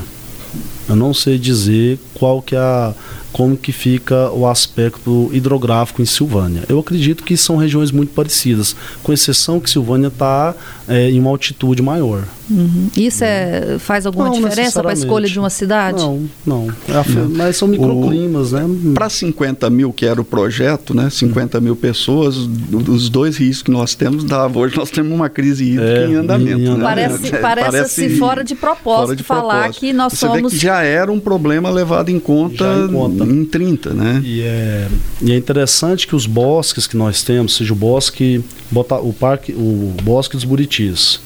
Eu 0.88 0.95
não 0.95 1.13
sei 1.13 1.38
dizer 1.38 1.98
qual 2.13 2.41
que 2.41 2.55
é 2.55 2.60
a, 2.60 2.93
como 3.31 3.55
que 3.57 3.71
fica 3.71 4.29
o 4.31 4.45
aspecto 4.47 5.29
hidrográfico 5.33 6.01
em 6.01 6.05
Silvânia. 6.05 6.63
Eu 6.67 6.79
acredito 6.79 7.23
que 7.23 7.35
são 7.38 7.55
regiões 7.57 7.91
muito 7.91 8.13
parecidas, 8.13 8.75
com 9.03 9.13
exceção 9.13 9.59
que 9.59 9.69
Silvânia 9.69 10.07
está 10.07 10.53
em 10.89 11.19
uma 11.19 11.29
altitude 11.29 11.81
maior. 11.81 12.23
Uhum. 12.50 12.89
Isso 12.97 13.23
é, 13.23 13.77
faz 13.79 14.05
alguma 14.05 14.25
Não 14.25 14.33
diferença 14.33 14.81
para 14.81 14.89
a 14.91 14.93
escolha 14.93 15.25
de 15.25 15.39
uma 15.39 15.50
cidade? 15.50 16.00
Não, 16.00 16.29
não. 16.45 16.67
É. 16.89 17.27
Mas 17.33 17.55
são 17.55 17.65
microclimas, 17.67 18.51
né? 18.51 18.63
Para 18.93 19.07
50 19.07 19.69
mil, 19.69 19.93
que 19.93 20.05
era 20.05 20.19
o 20.19 20.25
projeto, 20.25 20.93
né, 20.93 21.09
50 21.09 21.61
mil 21.61 21.77
pessoas, 21.77 22.35
os 22.35 23.07
dois 23.09 23.38
rios 23.38 23.61
que 23.61 23.71
nós 23.71 23.95
temos, 23.95 24.25
dava. 24.25 24.59
hoje 24.59 24.75
nós 24.75 24.91
temos 24.91 25.13
uma 25.13 25.29
crise 25.29 25.63
hídrica 25.63 26.01
É, 26.01 26.07
em 26.07 26.15
andamento. 26.15 26.59
em- 26.59 26.65
em 26.65 26.75
né? 26.77 26.83
Parece, 26.83 27.27
É, 27.33 27.38
parece, 27.39 27.77
assim, 27.77 28.09
fora 28.17 28.43
de 28.43 28.53
propósito 28.55 29.05
fora 29.05 29.15
de 29.15 29.23
falar 29.23 29.53
propósito. 29.63 29.79
que 29.79 29.93
nós 29.93 30.13
Você 30.13 30.27
vê 30.27 30.33
somos. 30.35 30.51
que 30.53 30.59
já 30.59 30.81
era 30.83 31.09
um 31.09 31.19
problema 31.21 31.69
levado 31.69 32.09
em 32.09 32.19
conta, 32.19 32.65
Já 32.65 32.88
em 33.25 33.42
em 33.42 33.46
30, 33.46 33.94
né? 33.94 34.22
E 34.24 34.42
é, 34.42 34.88
e 35.22 35.32
é 35.32 35.38
interessante 35.38 36.06
que 36.08 36.16
os 36.16 36.25
bosques 36.25 36.88
que 36.88 36.96
nós 36.98 37.24
temos, 37.24 37.56
seja 37.56 37.74
o 37.74 37.75
bosque, 37.75 38.44
Bota, 38.70 38.96
o 38.96 39.12
parque, 39.13 39.51
o 39.54 39.94
bosque 40.04 40.36
dos 40.36 40.44
Buritis 40.46 41.20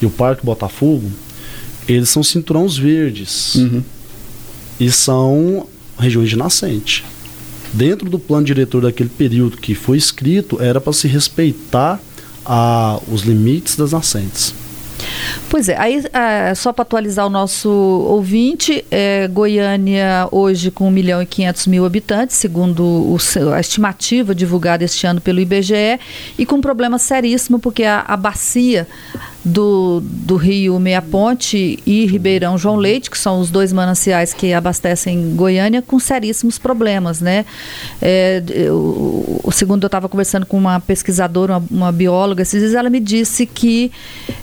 e 0.00 0.06
o 0.06 0.10
Parque 0.10 0.44
Botafogo, 0.44 1.10
eles 1.88 2.08
são 2.08 2.22
cinturões 2.22 2.76
verdes 2.76 3.54
Uhum. 3.56 3.82
e 4.80 4.90
são 4.90 5.66
regiões 5.98 6.28
de 6.30 6.36
nascente. 6.36 7.04
Dentro 7.72 8.08
do 8.08 8.18
plano 8.18 8.44
diretor 8.46 8.82
daquele 8.82 9.08
período 9.08 9.56
que 9.56 9.74
foi 9.74 9.96
escrito, 9.98 10.60
era 10.60 10.80
para 10.80 10.92
se 10.92 11.08
respeitar 11.08 12.00
a, 12.44 13.00
os 13.10 13.22
limites 13.22 13.76
das 13.76 13.92
nascentes. 13.92 14.54
Pois 15.48 15.68
é, 15.68 15.76
aí 15.78 16.04
ah, 16.12 16.54
só 16.54 16.72
para 16.72 16.82
atualizar 16.82 17.26
o 17.26 17.30
nosso 17.30 17.68
ouvinte, 17.70 18.84
é, 18.90 19.28
Goiânia 19.28 20.28
hoje 20.30 20.70
com 20.70 20.88
1 20.88 20.90
milhão 20.90 21.22
e 21.22 21.26
500 21.26 21.66
mil 21.66 21.84
habitantes, 21.84 22.36
segundo 22.36 22.82
o 22.82 23.16
a 23.54 23.60
estimativa 23.60 24.34
divulgada 24.34 24.84
este 24.84 25.06
ano 25.06 25.20
pelo 25.20 25.40
IBGE, 25.40 25.98
e 26.38 26.44
com 26.44 26.56
um 26.56 26.60
problema 26.60 26.98
seríssimo, 26.98 27.58
porque 27.58 27.84
a, 27.84 28.04
a 28.06 28.16
bacia 28.16 28.86
do, 29.44 30.00
do 30.02 30.36
rio 30.36 30.78
Meia 30.80 31.02
Ponte 31.02 31.78
e 31.84 32.06
Ribeirão 32.06 32.56
João 32.56 32.76
Leite, 32.76 33.10
que 33.10 33.18
são 33.18 33.40
os 33.40 33.50
dois 33.50 33.72
mananciais 33.72 34.32
que 34.32 34.52
abastecem 34.54 35.34
Goiânia, 35.36 35.82
com 35.82 35.98
seríssimos 35.98 36.58
problemas, 36.58 37.20
né? 37.20 37.44
É, 38.00 38.42
eu, 38.48 39.40
segundo 39.52 39.82
eu 39.84 39.88
estava 39.88 40.08
conversando 40.08 40.46
com 40.46 40.56
uma 40.56 40.80
pesquisadora, 40.80 41.58
uma, 41.58 41.66
uma 41.70 41.92
bióloga, 41.92 42.42
esses 42.42 42.60
dias 42.60 42.74
ela 42.74 42.88
me 42.88 43.00
disse 43.00 43.44
que 43.44 43.92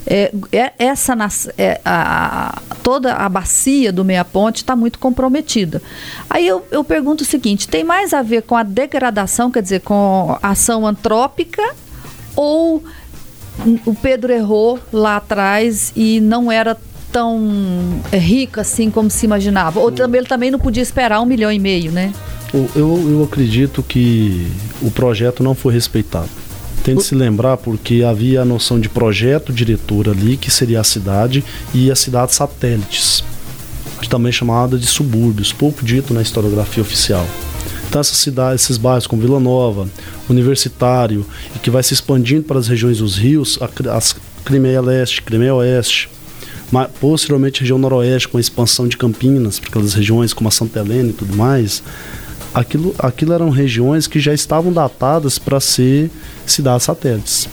é, 0.05 0.31
é- 0.51 0.73
essa 0.77 1.15
é, 1.57 1.81
a- 1.83 2.61
toda 2.83 3.13
a 3.13 3.27
bacia 3.27 3.91
do 3.91 4.05
Meia 4.05 4.23
Ponte 4.23 4.57
está 4.57 4.75
muito 4.75 4.99
comprometida. 4.99 5.81
Aí 6.29 6.47
eu, 6.47 6.65
eu 6.71 6.83
pergunto 6.83 7.23
o 7.23 7.25
seguinte: 7.27 7.67
tem 7.67 7.83
mais 7.83 8.13
a 8.13 8.21
ver 8.21 8.43
com 8.43 8.55
a 8.55 8.63
degradação, 8.63 9.49
quer 9.49 9.63
dizer, 9.63 9.81
com 9.81 10.37
ação 10.41 10.85
antrópica, 10.85 11.63
ou 12.35 12.83
o 13.85 13.93
Pedro 13.93 14.31
errou 14.31 14.79
lá 14.91 15.17
atrás 15.17 15.91
e 15.95 16.19
não 16.19 16.51
era 16.51 16.77
tão 17.11 18.01
é, 18.11 18.17
rico 18.17 18.59
assim 18.59 18.89
como 18.89 19.09
se 19.09 19.25
imaginava? 19.25 19.79
Ou 19.79 19.91
também 19.91 20.19
ele 20.19 20.27
também 20.27 20.49
não 20.49 20.59
podia 20.59 20.81
esperar 20.81 21.21
um 21.21 21.25
milhão 21.25 21.51
e 21.51 21.59
meio, 21.59 21.91
né? 21.91 22.13
Eu, 22.53 22.69
eu 22.75 23.23
acredito 23.23 23.81
que 23.81 24.47
o 24.81 24.91
projeto 24.91 25.43
não 25.43 25.55
foi 25.55 25.73
respeitado. 25.73 26.29
Tem 26.83 26.95
de 26.95 27.03
se 27.03 27.13
lembrar 27.13 27.57
porque 27.57 28.03
havia 28.03 28.41
a 28.41 28.45
noção 28.45 28.79
de 28.79 28.89
projeto 28.89 29.53
diretor 29.53 30.09
ali, 30.09 30.35
que 30.35 30.49
seria 30.49 30.81
a 30.81 30.83
cidade, 30.83 31.43
e 31.73 31.91
as 31.91 31.99
cidades 31.99 32.35
satélites, 32.35 33.23
também 34.09 34.29
é 34.29 34.33
chamada 34.33 34.77
de 34.77 34.87
subúrbios, 34.87 35.53
pouco 35.53 35.85
dito 35.85 36.13
na 36.13 36.21
historiografia 36.21 36.81
oficial. 36.81 37.25
Então 37.91 37.99
essas 37.99 38.15
cidades, 38.15 38.63
esses 38.63 38.77
bairros 38.77 39.05
como 39.05 39.21
Vila 39.21 39.37
Nova, 39.37 39.85
Universitário, 40.29 41.25
e 41.53 41.59
que 41.59 41.69
vai 41.69 41.83
se 41.83 41.93
expandindo 41.93 42.43
para 42.43 42.57
as 42.57 42.69
regiões 42.69 42.99
dos 42.99 43.17
rios, 43.17 43.59
a, 43.59 43.97
as 43.97 44.15
Crimeia 44.45 44.79
Leste, 44.79 45.21
Crimeia 45.21 45.53
Oeste, 45.55 46.09
ma- 46.71 46.87
posteriormente 46.87 47.59
região 47.59 47.77
noroeste 47.77 48.29
com 48.29 48.37
a 48.37 48.39
expansão 48.39 48.87
de 48.87 48.95
Campinas, 48.95 49.59
para 49.59 49.67
aquelas 49.67 49.93
regiões 49.93 50.31
como 50.31 50.47
a 50.47 50.51
Santa 50.51 50.79
Helena 50.79 51.09
e 51.09 51.13
tudo 51.13 51.35
mais, 51.35 51.83
aquilo, 52.53 52.95
aquilo 52.97 53.33
eram 53.33 53.49
regiões 53.49 54.07
que 54.07 54.21
já 54.21 54.33
estavam 54.33 54.71
datadas 54.71 55.37
para 55.37 55.59
ser 55.59 56.09
cidades 56.45 56.85
satélites. 56.85 57.49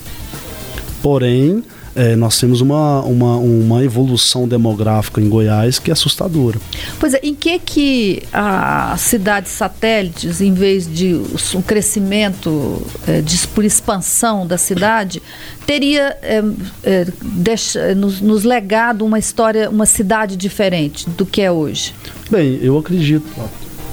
Porém, 1.02 1.64
eh, 1.98 2.16
nós 2.16 2.38
temos 2.38 2.60
uma, 2.60 3.00
uma, 3.02 3.36
uma 3.36 3.84
evolução 3.84 4.46
demográfica 4.48 5.20
em 5.20 5.28
Goiás 5.28 5.78
que 5.78 5.90
é 5.90 5.92
assustadora. 5.92 6.58
Pois 6.98 7.12
é, 7.14 7.20
em 7.22 7.34
que 7.34 7.58
que 7.58 8.22
as 8.32 9.00
cidades 9.00 9.52
satélites, 9.52 10.40
em 10.40 10.54
vez 10.54 10.86
de 10.86 11.20
um 11.54 11.60
crescimento 11.62 12.82
eh, 13.06 13.20
de, 13.20 13.36
por 13.48 13.64
expansão 13.64 14.46
da 14.46 14.56
cidade, 14.56 15.20
teria 15.66 16.16
eh, 16.22 16.42
eh, 16.84 17.06
deixa- 17.22 17.94
nos, 17.94 18.20
nos 18.20 18.44
legado 18.44 19.04
uma 19.04 19.18
história, 19.18 19.68
uma 19.68 19.86
cidade 19.86 20.36
diferente 20.36 21.08
do 21.10 21.26
que 21.26 21.42
é 21.42 21.50
hoje? 21.50 21.94
Bem, 22.30 22.58
eu 22.62 22.78
acredito. 22.78 23.26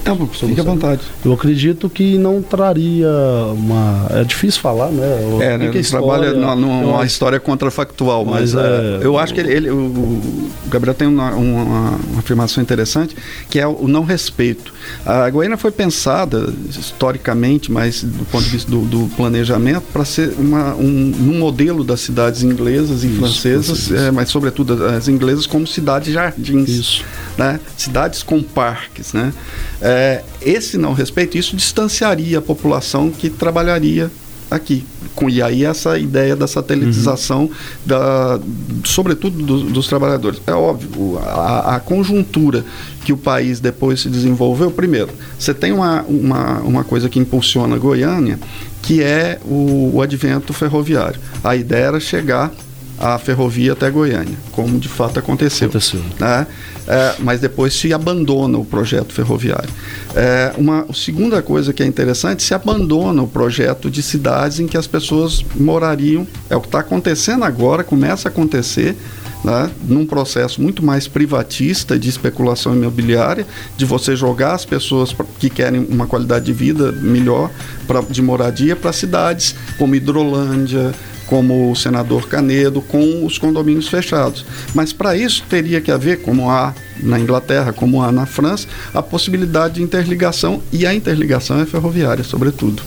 Tá 0.06 0.14
bom, 0.14 0.28
fique 0.28 0.62
à 0.62 0.64
vontade. 0.64 1.02
Eu 1.26 1.34
acredito 1.34 1.90
que 1.90 2.16
não 2.16 2.40
traria 2.40 3.10
uma. 3.58 4.06
É 4.12 4.24
difícil 4.24 4.62
falar, 4.62 4.92
né? 4.92 5.04
O- 5.34 5.42
É, 5.42 5.58
né? 5.58 5.66
Ele 5.74 5.84
trabalha 5.84 6.32
numa, 6.32 6.56
numa- 6.56 7.00
eu 7.02 7.06
história 7.06 7.40
contrafactual, 7.40 8.24
mas, 8.24 8.54
Mas, 8.54 8.64
é, 8.64 8.68
é, 8.68 9.00
eu 9.06 9.18
acho 9.18 9.34
que 9.34 9.40
ele, 9.40 9.52
ele- 9.52 9.72
o, 9.72 10.48
Gabriel 10.68 10.94
tem 10.94 11.08
uma, 11.08 11.32
uma- 11.34 11.64
uma 12.08 12.20
afirmação 12.20 12.62
interessante, 12.62 13.16
que 13.50 13.60
é 13.60 13.66
o 13.66 13.88
não 13.88 14.04
respeito. 14.04 14.72
A 15.04 15.28
Goiânia 15.28 15.58
foi 15.58 15.72
pensada 15.72 16.54
historicamente, 16.70 17.72
mas 17.72 18.04
do 18.04 18.26
ponto 18.26 18.44
de 18.44 18.50
vista 18.52 18.70
do, 18.70 18.82
do 18.82 19.08
planejamento, 19.16 19.86
para 19.92 20.06
ser 20.06 20.36
uma, 20.38 20.76
um, 20.76 21.14
um 21.20 21.40
modelo 21.40 21.84
das 21.84 22.02
cidades 22.02 22.44
inglesas 22.44 23.04
e 23.04 23.08
Isso, 23.08 23.18
francesas, 23.18 23.66
francesas. 23.88 24.08
é, 24.08 24.12
mas 24.12 24.30
sobretudo 24.30 24.86
as 24.86 25.08
inglesas 25.08 25.48
como 25.48 25.66
cidades 25.66 26.14
jardins 26.14 26.70
Isso. 26.70 27.04
né? 27.40 27.60
cidades 27.76 28.22
com 28.22 28.44
parques. 28.44 29.12
Né? 29.12 29.34
É, 29.82 29.95
esse 30.42 30.78
não 30.78 30.94
respeito, 30.94 31.38
isso 31.38 31.56
distanciaria 31.56 32.40
a 32.40 32.42
população 32.42 33.10
que 33.12 33.30
trabalharia 33.30 34.12
aqui. 34.50 34.86
Com, 35.16 35.30
e 35.30 35.42
aí 35.42 35.64
essa 35.66 35.98
ideia 35.98 36.36
da 36.36 36.48
satelitização, 36.48 37.50
da, 37.86 38.40
sobretudo 38.84 39.42
do- 39.44 39.64
dos 39.72 39.88
trabalhadores. 39.88 40.40
É 40.46 40.52
óbvio, 40.54 41.18
a, 41.20 41.76
a 41.76 41.80
conjuntura 41.80 42.64
que 43.04 43.14
o 43.14 43.18
país 43.18 43.60
depois 43.60 44.02
se 44.02 44.10
desenvolveu, 44.10 44.70
primeiro, 44.72 45.10
você 45.40 45.54
tem 45.54 45.72
uma, 45.72 46.02
uma, 46.04 46.60
uma 46.60 46.84
coisa 46.84 47.08
que 47.10 47.18
impulsiona 47.20 47.78
Goiânia, 47.78 48.40
que 48.82 49.02
é 49.02 49.40
o, 49.46 49.92
o 49.96 50.02
advento 50.02 50.54
ferroviário. 50.54 51.20
A 51.44 51.56
ideia 51.56 51.86
era 51.86 52.00
chegar 52.00 52.52
a 52.98 53.18
ferrovia 53.18 53.74
até 53.74 53.90
Goiânia, 53.90 54.38
como 54.52 54.80
de 54.80 54.88
fato 54.88 55.20
aconteceu 55.20 55.68
Aconteceu. 55.68 56.02
né? 56.20 56.48
É, 56.88 57.16
mas 57.20 57.40
depois 57.40 57.74
se 57.74 57.92
abandona 57.94 58.58
o 58.58 58.66
projeto 58.66 59.12
ferroviário. 59.12 59.70
É, 60.16 60.54
uma 60.58 60.86
segunda 60.94 61.42
coisa 61.42 61.74
que 61.74 61.82
é 61.82 61.86
interessante, 61.86 62.44
se 62.44 62.54
abandona 62.54 63.24
o 63.24 63.28
projeto 63.28 63.90
de 63.90 64.04
cidades 64.04 64.60
em 64.60 64.68
que 64.68 64.78
as 64.78 64.86
pessoas 64.86 65.44
morariam. 65.56 66.28
É 66.50 66.56
o 66.56 66.62
que 66.62 66.68
está 66.68 66.80
acontecendo 66.80 67.44
agora, 67.44 67.84
começa 67.84 68.30
a 68.30 68.32
acontecer. 68.32 68.96
Né, 69.44 69.70
num 69.88 70.08
processo 70.08 70.60
muito 70.60 70.84
mais 70.84 71.08
privatista 71.08 72.00
de 72.00 72.10
especulação 72.10 72.74
imobiliária, 72.74 73.46
de 73.78 73.86
você 73.86 74.16
jogar 74.16 74.56
as 74.56 74.66
pessoas 74.66 75.16
que 75.38 75.52
querem 75.52 75.86
uma 75.88 76.08
qualidade 76.08 76.46
de 76.46 76.54
vida 76.54 76.92
melhor 76.92 77.52
pra, 77.86 78.02
de 78.02 78.24
moradia 78.24 78.76
para 78.76 78.92
cidades 78.92 79.54
como 79.78 79.94
Hidrolândia, 79.94 80.96
como 81.28 81.72
o 81.72 81.76
senador 81.76 82.28
Canedo, 82.28 82.82
com 82.82 83.26
os 83.26 83.38
condomínios 83.38 83.88
fechados. 83.88 84.46
Mas 84.74 84.94
para 84.94 85.16
isso 85.16 85.44
teria 85.50 85.82
que 85.82 85.92
haver, 85.92 86.22
como 86.22 86.50
há 86.50 86.74
na 87.02 87.20
Inglaterra, 87.20 87.74
como 87.74 88.02
há 88.02 88.12
na 88.12 88.26
França, 88.26 88.68
a 88.94 89.02
possibilidade 89.02 89.76
de 89.76 89.84
interligação, 89.84 90.62
e 90.72 90.86
a 90.86 90.94
interligação 90.94 91.60
é 91.60 91.66
ferroviária, 91.66 92.24
sobretudo. 92.24 92.82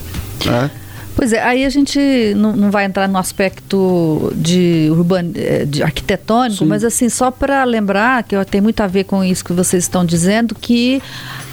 Né? 0.44 0.70
Pois 1.18 1.32
é, 1.32 1.42
aí 1.42 1.64
a 1.64 1.68
gente 1.68 1.98
não, 2.36 2.54
não 2.54 2.70
vai 2.70 2.84
entrar 2.84 3.08
no 3.08 3.18
aspecto 3.18 4.32
de, 4.36 4.86
urban, 4.92 5.32
eh, 5.34 5.64
de 5.64 5.82
arquitetônico, 5.82 6.62
Sim. 6.62 6.66
mas 6.66 6.84
assim, 6.84 7.08
só 7.08 7.28
para 7.32 7.64
lembrar, 7.64 8.22
que 8.22 8.36
tem 8.44 8.60
muito 8.60 8.80
a 8.80 8.86
ver 8.86 9.02
com 9.02 9.24
isso 9.24 9.44
que 9.44 9.52
vocês 9.52 9.82
estão 9.82 10.04
dizendo, 10.06 10.54
que 10.54 11.02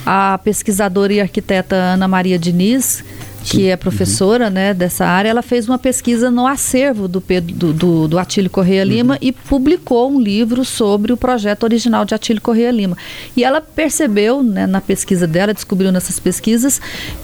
a 0.06 0.38
pesquisadora 0.44 1.12
e 1.12 1.20
arquiteta 1.20 1.74
Ana 1.74 2.06
Maria 2.06 2.38
Diniz, 2.38 3.02
que 3.46 3.68
é 3.68 3.76
professora 3.76 4.46
uhum. 4.46 4.50
né, 4.50 4.74
dessa 4.74 5.06
área, 5.06 5.28
ela 5.28 5.40
fez 5.40 5.68
uma 5.68 5.78
pesquisa 5.78 6.32
no 6.32 6.48
acervo 6.48 7.06
do, 7.06 7.20
Pedro, 7.20 7.54
do, 7.54 7.72
do, 7.72 8.08
do 8.08 8.18
Atílio 8.18 8.50
Correia 8.50 8.82
uhum. 8.82 8.88
Lima 8.88 9.18
e 9.20 9.30
publicou 9.30 10.10
um 10.10 10.20
livro 10.20 10.64
sobre 10.64 11.12
o 11.12 11.16
projeto 11.16 11.62
original 11.62 12.04
de 12.04 12.12
Atílio 12.12 12.42
Correia 12.42 12.72
Lima. 12.72 12.98
E 13.36 13.44
ela 13.44 13.60
percebeu, 13.60 14.42
né, 14.42 14.66
na 14.66 14.80
pesquisa 14.80 15.28
dela, 15.28 15.54
descobriu 15.54 15.92
nessas 15.92 16.18
pesquisas, 16.18 16.80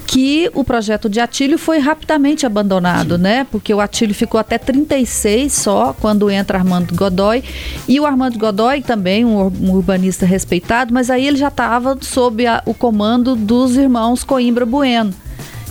que 0.07 0.49
o 0.53 0.63
projeto 0.63 1.09
de 1.09 1.19
Atílio 1.19 1.57
foi 1.57 1.79
rapidamente 1.79 2.45
abandonado, 2.45 3.17
Sim. 3.17 3.21
né? 3.21 3.47
Porque 3.51 3.73
o 3.73 3.81
Atílio 3.81 4.15
ficou 4.15 4.39
até 4.39 4.57
36 4.57 5.51
só, 5.51 5.93
quando 5.99 6.31
entra 6.31 6.57
Armando 6.57 6.95
Godoy. 6.95 7.43
E 7.85 7.99
o 7.99 8.05
Armando 8.05 8.39
Godoy 8.39 8.81
também, 8.81 9.25
um, 9.25 9.51
um 9.61 9.71
urbanista 9.71 10.25
respeitado, 10.25 10.93
mas 10.93 11.09
aí 11.09 11.27
ele 11.27 11.37
já 11.37 11.49
estava 11.49 11.97
sob 11.99 12.47
a, 12.47 12.63
o 12.65 12.73
comando 12.73 13.35
dos 13.35 13.75
irmãos 13.75 14.23
Coimbra 14.23 14.65
Bueno 14.65 15.13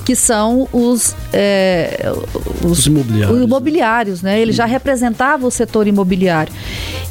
que 0.05 0.17
são 0.17 0.69
os, 0.73 1.15
é, 1.33 2.13
os, 2.65 2.79
os 2.79 2.87
imobiliários. 2.87 3.39
Os 3.39 3.45
imobiliários, 3.45 4.23
né? 4.23 4.41
Ele 4.41 4.53
já 4.53 4.65
representava 4.65 5.47
o 5.47 5.51
setor 5.51 5.87
imobiliário. 5.87 6.53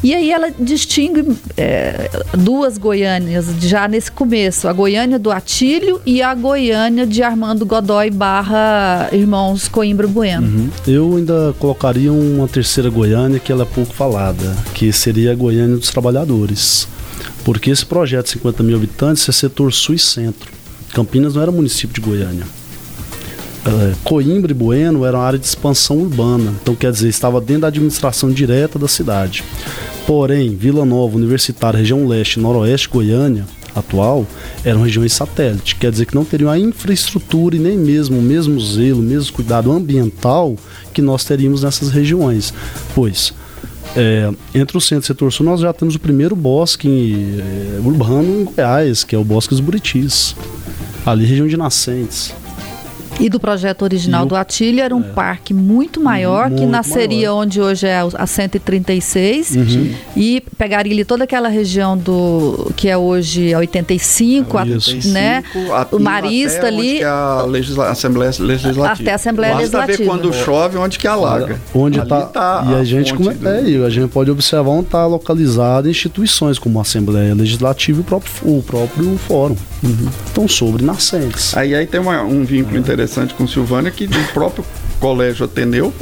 E 0.03 0.15
aí 0.15 0.31
ela 0.31 0.49
distingue 0.57 1.37
é, 1.55 2.09
duas 2.33 2.77
Goiânias 2.77 3.45
já 3.59 3.87
nesse 3.87 4.11
começo, 4.11 4.67
a 4.67 4.73
Goiânia 4.73 5.19
do 5.19 5.31
Atílio 5.31 6.01
e 6.05 6.23
a 6.23 6.33
Goiânia 6.33 7.05
de 7.05 7.21
Armando 7.21 7.65
Godoy 7.65 8.09
barra 8.09 9.09
Irmãos 9.11 9.67
Coimbra 9.67 10.07
Bueno. 10.07 10.47
Uhum. 10.47 10.69
Eu 10.87 11.17
ainda 11.17 11.53
colocaria 11.59 12.11
uma 12.11 12.47
terceira 12.47 12.89
Goiânia 12.89 13.39
que 13.39 13.51
ela 13.51 13.61
é 13.61 13.65
pouco 13.65 13.93
falada, 13.93 14.55
que 14.73 14.91
seria 14.91 15.31
a 15.31 15.35
Goiânia 15.35 15.77
dos 15.77 15.91
Trabalhadores. 15.91 16.87
Porque 17.43 17.69
esse 17.69 17.85
projeto 17.85 18.25
de 18.25 18.31
50 18.31 18.63
mil 18.63 18.75
habitantes 18.75 19.27
é 19.29 19.31
setor 19.31 19.71
sul 19.71 19.95
e 19.95 19.99
centro. 19.99 20.51
Campinas 20.93 21.35
não 21.35 21.41
era 21.41 21.51
município 21.51 21.93
de 21.93 22.01
Goiânia. 22.01 22.45
É, 23.63 23.93
Coimbra 24.03 24.51
e 24.51 24.55
Bueno 24.55 25.05
eram 25.05 25.21
área 25.21 25.37
de 25.37 25.45
expansão 25.45 25.97
urbana, 25.99 26.53
então 26.61 26.73
quer 26.73 26.91
dizer, 26.91 27.09
estava 27.09 27.39
dentro 27.39 27.61
da 27.61 27.67
administração 27.67 28.31
direta 28.31 28.79
da 28.79 28.87
cidade. 28.87 29.43
Porém, 30.07 30.55
Vila 30.55 30.83
Nova, 30.83 31.15
Universitária, 31.15 31.77
região 31.77 32.07
leste 32.07 32.39
noroeste 32.39 32.89
Goiânia, 32.89 33.45
atual, 33.75 34.25
eram 34.65 34.81
regiões 34.81 35.13
satélite, 35.13 35.75
quer 35.75 35.91
dizer 35.91 36.05
que 36.05 36.15
não 36.15 36.25
teriam 36.25 36.49
a 36.49 36.57
infraestrutura 36.57 37.55
e 37.55 37.59
nem 37.59 37.77
mesmo 37.77 38.17
o 38.17 38.21
mesmo 38.21 38.59
zelo, 38.59 38.99
o 38.99 39.03
mesmo 39.03 39.31
cuidado 39.31 39.71
ambiental 39.71 40.55
que 40.91 41.01
nós 41.01 41.23
teríamos 41.23 41.61
nessas 41.61 41.89
regiões. 41.89 42.51
Pois, 42.95 43.31
é, 43.95 44.31
entre 44.55 44.75
o 44.75 44.81
centro 44.81 45.03
e 45.03 45.05
o 45.05 45.07
setor 45.07 45.31
sul, 45.31 45.45
nós 45.45 45.59
já 45.59 45.71
temos 45.71 45.93
o 45.93 45.99
primeiro 45.99 46.35
bosque 46.35 47.39
é, 47.39 47.79
urbano 47.85 48.41
em 48.41 48.43
Goiás, 48.45 49.03
que 49.03 49.15
é 49.15 49.19
o 49.19 49.23
Bosque 49.23 49.53
dos 49.53 49.59
Buritis, 49.59 50.35
ali 51.05 51.25
região 51.25 51.47
de 51.47 51.55
nascentes. 51.55 52.33
E 53.19 53.29
do 53.29 53.39
projeto 53.39 53.83
original 53.83 54.25
do 54.25 54.35
Atílio 54.35 54.83
era 54.83 54.95
um 54.95 55.01
é. 55.01 55.03
parque 55.03 55.53
muito 55.53 56.01
maior, 56.01 56.49
muito 56.49 56.61
que 56.61 56.65
nasceria 56.65 57.29
maior. 57.29 57.43
onde 57.43 57.61
hoje 57.61 57.87
é 57.87 57.99
a 57.99 58.27
136 58.27 59.55
uhum. 59.55 59.93
e 60.15 60.41
pegaria 60.57 60.91
ali 60.91 61.05
toda 61.05 61.23
aquela 61.25 61.47
região 61.47 61.97
do 61.97 62.71
que 62.75 62.89
é 62.89 62.97
hoje 62.97 63.53
a 63.53 63.59
85, 63.59 64.57
a, 64.57 64.61
85 64.61 65.07
né? 65.09 65.43
o 65.91 65.99
Marista 65.99 66.67
ali. 66.67 66.97
Que 66.97 67.03
é 67.03 67.07
a 67.07 67.45
legisla 67.47 67.89
Assembleia 67.89 68.31
Legislativa. 68.39 68.91
Até 68.91 69.11
a 69.11 69.15
Assembleia 69.15 69.53
Basta 69.53 69.77
Legislativa. 69.77 69.97
ver 69.97 70.05
quando 70.05 70.33
chove 70.33 70.77
onde 70.77 70.97
que 70.97 71.07
alaga. 71.07 71.59
Onde 71.73 71.99
está 71.99 72.21
tá 72.25 72.65
e 72.69 72.73
a, 72.73 72.77
a 72.77 72.83
gente 72.83 73.13
come, 73.13 73.33
do... 73.33 73.47
é, 73.47 73.85
a 73.85 73.89
gente 73.89 74.09
pode 74.09 74.31
observar 74.31 74.69
onde 74.69 74.85
está 74.85 75.05
localizada 75.05 75.89
instituições 75.89 76.57
como 76.57 76.79
a 76.79 76.81
Assembleia 76.81 77.33
Legislativa 77.35 77.99
e 77.99 78.01
o 78.01 78.03
próprio, 78.03 78.31
o 78.43 78.63
próprio 78.63 79.17
Fórum. 79.17 79.55
Uhum. 79.83 80.09
Então 80.31 80.47
sobre 80.47 80.83
nascentes. 80.83 81.55
Aí 81.57 81.73
aí 81.73 81.87
tem 81.87 81.99
uma, 81.99 82.21
um 82.23 82.43
vínculo 82.43 82.75
uhum. 82.75 82.81
interessante 82.81 83.33
com 83.33 83.47
Silvânia 83.47 83.91
que 83.91 84.05
o 84.05 84.33
próprio 84.33 84.63
Colégio 84.99 85.45
Ateneu, 85.45 85.93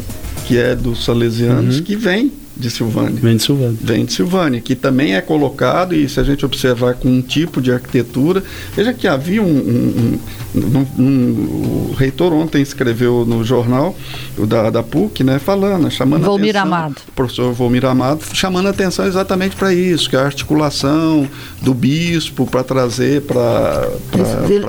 que 0.46 0.58
é 0.58 0.76
dos 0.76 1.06
salesianos, 1.06 1.78
uhum. 1.78 1.84
que 1.84 1.96
vem 1.96 2.32
de 2.60 2.70
Silvânia. 2.70 3.20
Vem 3.22 3.38
de 3.38 3.44
Silvânia. 3.44 3.78
Vem 3.82 4.06
de 4.06 4.14
Silvânia, 4.14 4.62
que 4.62 4.76
também 4.76 5.16
é 5.16 5.22
colocado, 5.22 5.96
e 5.96 6.08
se 6.10 6.20
a 6.20 6.24
gente 6.24 6.46
observar 6.46 6.96
com 6.96 7.08
um 7.08 7.22
tipo 7.22 7.62
de 7.62 7.72
arquitetura, 7.72 8.44
veja 8.76 8.94
que 8.94 9.08
havia 9.08 9.42
um. 9.42 9.46
um, 9.46 10.20
um, 10.56 10.86
um 11.00 11.90
o 11.90 11.94
reitor 11.98 12.34
ontem 12.34 12.62
escreveu 12.62 13.26
no 13.26 13.44
jornal 13.44 13.96
o 14.38 14.46
da, 14.46 14.70
da 14.70 14.84
PUC, 14.84 15.24
né, 15.24 15.40
falando, 15.40 15.90
chamando 15.90 16.24
Volmir 16.24 16.56
atenção. 16.56 16.68
Amado. 16.68 16.96
O 17.08 17.12
professor 17.14 17.54
Volmir 17.54 17.86
Amado, 17.86 18.24
chamando 18.34 18.68
atenção 18.68 19.06
exatamente 19.08 19.56
para 19.56 19.74
isso, 19.74 20.10
que 20.10 20.16
é 20.16 20.20
a 20.20 20.26
articulação 20.26 21.28
do 21.62 21.74
bispo 21.74 22.46
para 22.46 22.64
trazer 22.64 23.22
para 23.22 23.90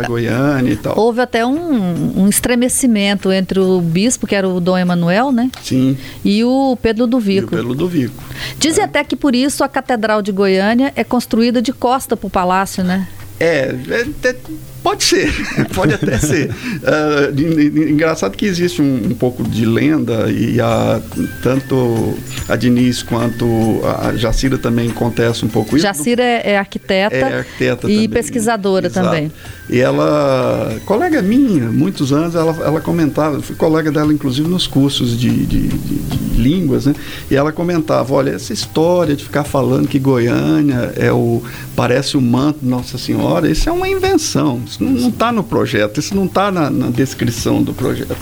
Goiânia 0.07 0.73
e 0.73 0.77
tal. 0.77 0.99
Houve 0.99 1.21
até 1.21 1.45
um, 1.45 2.23
um 2.23 2.29
estremecimento 2.29 3.33
entre 3.33 3.59
o 3.59 3.81
bispo, 3.81 4.27
que 4.27 4.35
era 4.35 4.49
o 4.49 4.61
Dom 4.61 4.79
Emanuel, 4.79 5.33
né? 5.33 5.51
Sim. 5.63 5.97
E 6.25 6.45
o 6.45 6.77
Pedro 6.81 7.07
do 7.07 7.19
Vico. 7.19 7.51
Do 7.81 7.89
Vico. 7.89 8.23
Dizem 8.59 8.83
é. 8.83 8.85
até 8.85 9.03
que 9.03 9.17
por 9.17 9.35
isso 9.35 9.65
a 9.65 9.69
Catedral 9.69 10.21
de 10.21 10.31
Goiânia 10.31 10.93
é 10.95 11.03
construída 11.03 11.63
de 11.63 11.73
costa 11.73 12.15
para 12.15 12.27
o 12.27 12.31
palácio, 12.31 12.85
né? 12.85 13.09
É, 13.41 13.75
é, 13.89 14.29
é 14.29 14.37
Pode 14.83 15.05
ser, 15.05 15.31
pode 15.75 15.95
até 15.95 16.19
ser. 16.19 16.51
Uh, 16.51 17.89
engraçado 17.91 18.37
que 18.37 18.47
existe 18.47 18.81
um, 18.81 19.11
um, 19.11 19.15
pouco 19.15 19.43
de 19.43 19.67
lenda 19.67 20.31
e 20.31 20.61
a, 20.61 21.01
tanto 21.43 22.17
a 22.49 22.57
Diniz 22.57 23.03
quanto 23.03 23.47
a 23.85 24.17
Jacira 24.17 24.57
também 24.57 24.91
acontece 24.91 25.45
um 25.45 25.49
pouco 25.49 25.77
isso. 25.77 25.87
Jacira 25.87 26.23
é, 26.23 26.53
é 26.53 26.59
arquiteta, 26.59 27.15
é 27.15 27.39
arquiteta 27.39 27.91
e 27.91 27.95
também, 27.95 28.09
pesquisadora 28.09 28.89
né? 28.89 28.95
também. 28.95 29.33
E 29.69 29.79
ela, 29.79 30.81
colega 30.85 31.23
minha, 31.23 31.71
muitos 31.71 32.13
anos, 32.13 32.35
ela, 32.35 32.57
ela 32.65 32.81
comentava, 32.81 33.41
fui 33.41 33.55
colega 33.55 33.93
dela 33.93 34.13
inclusive 34.13 34.49
nos 34.49 34.67
cursos 34.67 35.19
de, 35.19 35.31
de, 35.31 35.69
de, 35.69 35.99
de 35.99 36.41
línguas, 36.41 36.87
né? 36.87 36.95
E 37.31 37.37
ela 37.37 37.53
comentava, 37.53 38.15
olha, 38.15 38.31
essa 38.31 38.53
história 38.53 39.15
de 39.15 39.25
ficar 39.25 39.45
falando 39.45 39.87
que 39.87 39.99
Goiânia 39.99 40.93
é 40.97 41.13
o 41.13 41.43
parece 41.77 42.17
o 42.17 42.21
manto 42.21 42.61
de 42.61 42.67
Nossa 42.67 42.99
Senhora, 42.99 43.51
isso 43.51 43.69
é 43.69 43.73
uma 43.73 43.89
invenção. 43.89 44.61
Isso 44.71 44.85
não 44.85 45.09
está 45.09 45.33
no 45.33 45.43
projeto, 45.43 45.99
isso 45.99 46.15
não 46.15 46.27
está 46.27 46.53
na, 46.53 46.71
na, 46.71 46.91
descrição 46.91 47.61
do 47.61 47.75
projeto. 47.75 48.17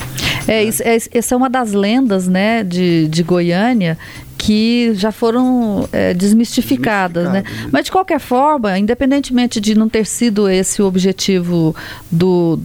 É, 0.46 0.64
isso, 0.64 0.82
é, 0.82 0.96
essa 1.12 1.34
é 1.34 1.36
uma 1.36 1.50
das 1.50 1.72
lendas 1.72 2.26
né, 2.26 2.64
de, 2.64 3.06
de 3.08 3.22
Goiânia 3.22 3.98
que 4.38 4.94
já 4.94 5.10
foram 5.10 5.86
é, 5.92 6.14
desmistificadas, 6.14 7.24
né? 7.24 7.42
né? 7.42 7.68
Mas 7.72 7.86
de 7.86 7.90
qualquer 7.90 8.20
forma, 8.20 8.78
independentemente 8.78 9.60
de 9.60 9.74
não 9.74 9.88
ter 9.88 10.06
sido 10.06 10.48
esse 10.48 10.80
o 10.80 10.86
objetivo 10.86 11.74
do, 12.10 12.58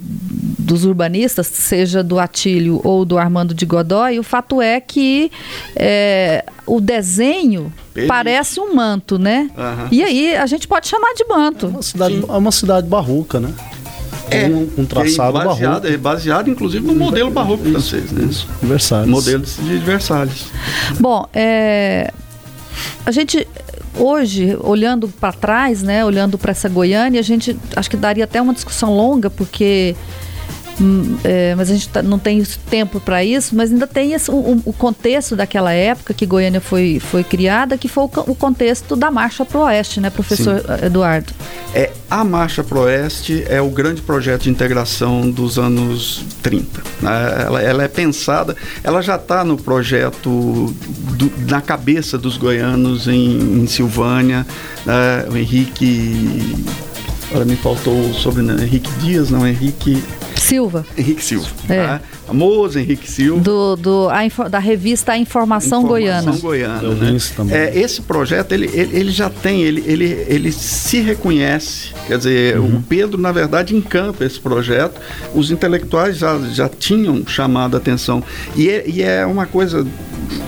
dos 0.59 0.85
urbanistas, 0.85 1.47
seja 1.47 2.03
do 2.03 2.19
Atílio 2.19 2.79
ou 2.83 3.03
do 3.03 3.17
Armando 3.17 3.53
de 3.53 3.65
Godoy, 3.65 4.19
o 4.19 4.23
fato 4.23 4.61
é 4.61 4.79
que 4.79 5.31
é, 5.75 6.45
o 6.65 6.79
desenho 6.79 7.73
parece 8.07 8.59
um 8.59 8.73
manto, 8.73 9.17
né? 9.17 9.49
Uhum. 9.57 9.87
E 9.91 10.03
aí 10.03 10.35
a 10.35 10.45
gente 10.45 10.67
pode 10.67 10.87
chamar 10.87 11.13
de 11.15 11.25
manto. 11.25 11.65
É 11.65 11.69
uma 11.69 11.81
cidade, 11.81 12.23
é 12.29 12.37
uma 12.37 12.51
cidade 12.51 12.87
barroca, 12.87 13.39
né? 13.39 13.51
É, 14.33 14.47
um, 14.47 14.69
um 14.79 14.85
traçado 14.85 15.37
é 15.37 15.45
baseado, 15.45 15.71
barroco. 15.71 15.87
É 15.87 15.97
baseado, 15.97 16.49
inclusive, 16.49 16.85
no 16.85 16.95
modelo 16.95 17.31
barroco 17.31 17.63
isso, 17.63 17.71
francês, 17.71 18.11
né? 18.11 18.27
Isso, 18.29 18.47
Versalhes. 18.61 19.09
Modelo 19.09 19.43
de 19.43 19.77
Versalhes. 19.77 20.45
Bom, 20.99 21.27
é, 21.33 22.11
a 23.05 23.11
gente 23.11 23.47
hoje, 23.95 24.57
olhando 24.61 25.07
para 25.07 25.31
trás, 25.31 25.83
né, 25.83 26.03
olhando 26.03 26.37
para 26.37 26.51
essa 26.51 26.67
Goiânia, 26.67 27.19
a 27.19 27.23
gente 27.23 27.57
acho 27.75 27.89
que 27.89 27.97
daria 27.97 28.23
até 28.23 28.41
uma 28.41 28.53
discussão 28.53 28.95
longa, 28.95 29.29
porque 29.29 29.95
é, 31.23 31.53
mas 31.55 31.69
a 31.69 31.73
gente 31.73 31.89
tá, 31.89 32.01
não 32.01 32.17
tem 32.17 32.43
tempo 32.69 32.99
para 32.99 33.23
isso, 33.23 33.55
mas 33.55 33.71
ainda 33.71 33.85
tem 33.85 34.13
esse, 34.13 34.31
o, 34.31 34.61
o, 34.65 34.73
contexto 34.73 35.35
daquela 35.35 35.71
época 35.71 36.13
que 36.13 36.25
Goiânia 36.25 36.59
foi, 36.59 36.99
foi 36.99 37.23
criada, 37.23 37.77
que 37.77 37.87
foi 37.87 38.03
o, 38.03 38.11
o 38.27 38.35
contexto 38.35 38.95
da 38.95 39.11
Marcha 39.11 39.45
para 39.45 39.59
o 39.59 39.63
Oeste, 39.63 39.99
né, 39.99 40.09
professor 40.09 40.59
Sim. 40.59 40.85
Eduardo? 40.85 41.31
É, 41.75 41.91
a 42.09 42.23
Marcha 42.23 42.63
para 42.63 42.77
o 42.77 42.81
Oeste 42.81 43.43
é 43.47 43.61
o 43.61 43.69
grande 43.69 44.01
projeto 44.01 44.43
de 44.43 44.49
integração 44.49 45.29
dos 45.29 45.59
anos 45.59 46.25
30. 46.41 46.81
Né? 47.01 47.43
Ela, 47.45 47.61
ela, 47.61 47.83
é 47.83 47.87
pensada, 47.87 48.55
ela 48.83 49.01
já 49.01 49.15
está 49.15 49.43
no 49.43 49.57
projeto, 49.57 50.73
do, 51.17 51.31
na 51.47 51.61
cabeça 51.61 52.17
dos 52.17 52.37
goianos 52.37 53.07
em, 53.07 53.61
em 53.61 53.67
Silvânia, 53.67 54.45
né? 54.85 55.25
o 55.29 55.37
Henrique 55.37 56.55
Agora 57.33 57.45
me 57.45 57.55
faltou 57.55 57.99
o 57.99 58.13
sobrenome 58.13 58.61
Henrique 58.61 58.91
Dias, 58.99 59.31
não, 59.31 59.47
Henrique 59.47 60.03
Silva. 60.53 60.85
Henrique 60.95 61.23
Silva. 61.23 61.49
É. 61.67 61.83
Tá? 61.87 62.01
Famoso 62.33 62.79
Henrique 62.79 63.09
Silva. 63.09 63.39
Do, 63.39 63.75
do, 63.75 64.09
a, 64.09 64.49
da 64.49 64.57
revista 64.57 65.15
Informação, 65.15 65.83
Informação 65.83 65.87
Goiana. 65.87 66.31
Goiana 66.39 66.81
né? 66.95 67.17
é, 67.51 67.79
esse 67.79 68.01
projeto, 68.01 68.51
ele, 68.51 68.69
ele, 68.73 68.97
ele, 68.97 69.11
já 69.11 69.29
tem, 69.29 69.61
ele, 69.61 69.83
ele, 69.85 70.25
ele 70.27 70.51
se 70.51 70.99
reconhece. 70.99 71.93
Quer 72.07 72.17
dizer, 72.17 72.59
uhum. 72.59 72.77
o 72.77 72.81
Pedro, 72.81 73.21
na 73.21 73.31
verdade, 73.31 73.75
encampa 73.75 74.25
esse 74.25 74.39
projeto. 74.39 74.99
Os 75.35 75.51
intelectuais 75.51 76.17
já, 76.17 76.39
já 76.51 76.67
tinham 76.67 77.23
chamado 77.27 77.75
a 77.75 77.77
atenção. 77.77 78.23
E 78.55 78.69
é, 78.69 78.83
e 78.87 79.03
é 79.03 79.25
uma 79.25 79.45
coisa 79.45 79.85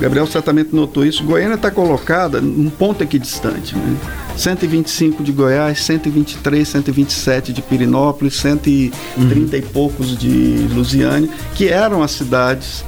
Gabriel 0.00 0.26
certamente 0.26 0.74
notou 0.74 1.04
isso. 1.04 1.22
Goiânia 1.24 1.54
está 1.54 1.70
colocada 1.70 2.40
num 2.40 2.68
ponto 2.68 3.02
equidistante. 3.02 3.76
Né? 3.76 3.96
125 4.36 5.22
de 5.22 5.32
Goiás, 5.32 5.80
123, 5.80 6.68
127 6.68 7.52
de 7.52 7.62
Pirinópolis, 7.62 8.34
130 8.36 8.94
uhum. 9.16 9.48
e 9.52 9.62
poucos 9.62 10.16
de 10.16 10.68
Lusiane, 10.72 11.30
que 11.54 11.68
eram 11.76 12.02
as 12.02 12.12
cidades 12.12 12.82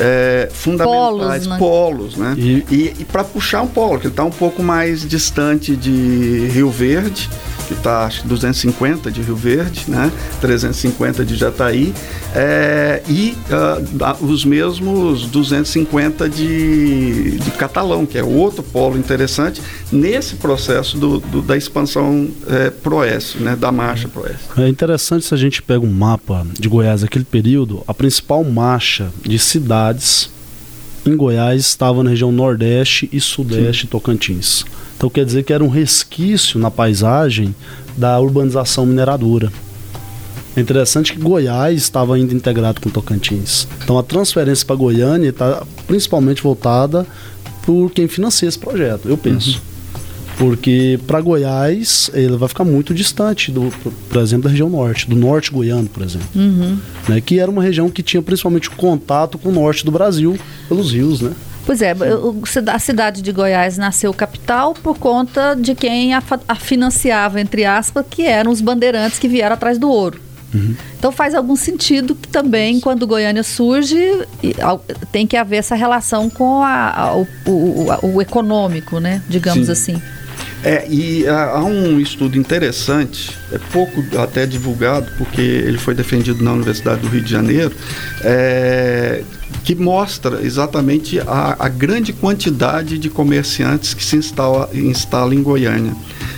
é, 0.00 0.48
fundamentais, 0.52 1.46
polos, 1.46 1.46
né? 1.46 1.58
Polos, 1.58 2.16
né? 2.16 2.34
E, 2.36 2.64
e, 2.70 2.94
e 3.00 3.04
para 3.04 3.24
puxar 3.24 3.62
um 3.62 3.66
polo, 3.66 3.98
que 3.98 4.08
está 4.08 4.24
um 4.24 4.30
pouco 4.30 4.62
mais 4.62 5.06
distante 5.08 5.76
de 5.76 6.48
Rio 6.52 6.70
Verde, 6.70 7.28
que 7.68 7.74
está 7.74 8.10
250 8.24 9.10
de 9.10 9.22
Rio 9.22 9.36
Verde, 9.36 9.84
né? 9.88 10.10
350 10.40 11.24
de 11.24 11.36
Jataí, 11.36 11.92
é, 12.34 13.02
e 13.08 13.36
uh, 13.50 14.24
os 14.24 14.44
mesmos 14.44 15.26
250 15.26 16.28
de, 16.28 17.38
de 17.38 17.50
Catalão, 17.52 18.06
que 18.06 18.18
é 18.18 18.24
outro 18.24 18.62
polo 18.62 18.98
interessante 18.98 19.60
nesse 19.90 20.36
processo 20.36 20.96
do, 20.96 21.20
do 21.20 21.42
da 21.42 21.56
expansão 21.56 22.28
é, 22.48 22.70
pro-oeste, 22.70 23.38
né? 23.38 23.56
da 23.56 23.70
marcha 23.70 24.08
pro-oeste. 24.08 24.42
É 24.56 24.68
interessante 24.68 25.26
se 25.26 25.34
a 25.34 25.36
gente 25.36 25.62
pega 25.62 25.84
um 25.84 25.92
mapa 25.92 26.46
de 26.58 26.68
Goiás 26.68 27.02
naquele 27.02 27.24
período, 27.24 27.82
a 27.86 27.94
principal 27.94 28.42
marcha 28.44 29.10
de 29.22 29.38
cidades 29.82 30.30
em 31.04 31.16
Goiás 31.16 31.60
estava 31.62 32.04
na 32.04 32.10
região 32.10 32.30
Nordeste 32.30 33.08
e 33.12 33.20
Sudeste 33.20 33.82
Sim. 33.82 33.88
Tocantins. 33.88 34.64
Então 34.96 35.10
quer 35.10 35.24
dizer 35.24 35.42
que 35.42 35.52
era 35.52 35.64
um 35.64 35.68
resquício 35.68 36.60
na 36.60 36.70
paisagem 36.70 37.54
da 37.96 38.20
urbanização 38.20 38.86
mineradora. 38.86 39.52
É 40.54 40.60
interessante 40.60 41.12
que 41.12 41.18
Goiás 41.18 41.82
estava 41.82 42.14
ainda 42.14 42.32
integrado 42.32 42.80
com 42.80 42.88
Tocantins. 42.88 43.66
Então 43.82 43.98
a 43.98 44.02
transferência 44.02 44.64
para 44.64 44.76
Goiânia 44.76 45.30
está 45.30 45.64
principalmente 45.88 46.42
voltada 46.42 47.04
por 47.66 47.90
quem 47.90 48.06
financia 48.06 48.48
esse 48.48 48.58
projeto, 48.58 49.08
eu 49.08 49.16
penso. 49.16 49.56
Uhum. 49.56 49.71
Porque 50.38 50.98
para 51.06 51.20
Goiás 51.20 52.10
ele 52.14 52.36
vai 52.36 52.48
ficar 52.48 52.64
muito 52.64 52.94
distante, 52.94 53.50
do, 53.50 53.72
por 54.08 54.20
exemplo, 54.20 54.44
da 54.44 54.50
região 54.50 54.68
norte, 54.68 55.08
do 55.08 55.16
norte 55.16 55.50
goiano, 55.50 55.88
por 55.88 56.02
exemplo. 56.02 56.28
Uhum. 56.34 56.78
Né, 57.08 57.20
que 57.20 57.38
era 57.38 57.50
uma 57.50 57.62
região 57.62 57.90
que 57.90 58.02
tinha 58.02 58.22
principalmente 58.22 58.70
contato 58.70 59.38
com 59.38 59.50
o 59.50 59.52
norte 59.52 59.84
do 59.84 59.90
Brasil 59.90 60.38
pelos 60.68 60.92
rios, 60.92 61.20
né? 61.20 61.32
Pois 61.64 61.80
é, 61.80 61.94
a 62.72 62.78
cidade 62.78 63.22
de 63.22 63.30
Goiás 63.30 63.78
nasceu 63.78 64.12
capital 64.12 64.74
por 64.74 64.98
conta 64.98 65.54
de 65.54 65.74
quem 65.76 66.12
a, 66.12 66.22
a 66.48 66.54
financiava, 66.56 67.40
entre 67.40 67.64
aspas, 67.64 68.04
que 68.10 68.22
eram 68.22 68.50
os 68.50 68.60
bandeirantes 68.60 69.18
que 69.18 69.28
vieram 69.28 69.54
atrás 69.54 69.78
do 69.78 69.88
ouro. 69.88 70.20
Uhum. 70.52 70.74
Então 70.98 71.10
faz 71.10 71.34
algum 71.34 71.56
sentido 71.56 72.14
que 72.14 72.28
também, 72.28 72.78
quando 72.80 73.06
Goiânia 73.06 73.42
surge, 73.42 73.96
tem 75.10 75.26
que 75.26 75.36
haver 75.36 75.58
essa 75.58 75.74
relação 75.74 76.28
com 76.28 76.62
a, 76.62 76.90
a, 76.90 77.16
o, 77.16 77.26
o, 77.46 78.14
o, 78.14 78.22
econômico, 78.22 79.00
né? 79.00 79.22
Digamos 79.28 79.66
Sim. 79.66 79.72
assim. 79.72 80.02
É, 80.64 80.86
e 80.88 81.26
há, 81.26 81.50
há 81.50 81.64
um 81.64 81.98
estudo 81.98 82.38
interessante, 82.38 83.36
é 83.50 83.58
pouco 83.72 84.02
até 84.18 84.46
divulgado, 84.46 85.10
porque 85.18 85.40
ele 85.40 85.76
foi 85.76 85.92
defendido 85.92 86.42
na 86.42 86.52
Universidade 86.52 87.00
do 87.00 87.08
Rio 87.08 87.20
de 87.20 87.30
Janeiro, 87.30 87.72
é, 88.22 89.22
que 89.64 89.74
mostra 89.74 90.40
exatamente 90.42 91.18
a, 91.20 91.56
a, 91.58 91.68
grande 91.68 92.12
quantidade 92.12 92.96
de 92.96 93.10
comerciantes 93.10 93.92
que 93.92 94.04
se 94.04 94.16
instala, 94.16 94.70
instala 94.72 95.34
em 95.34 95.42
Goiânia. 95.42 95.94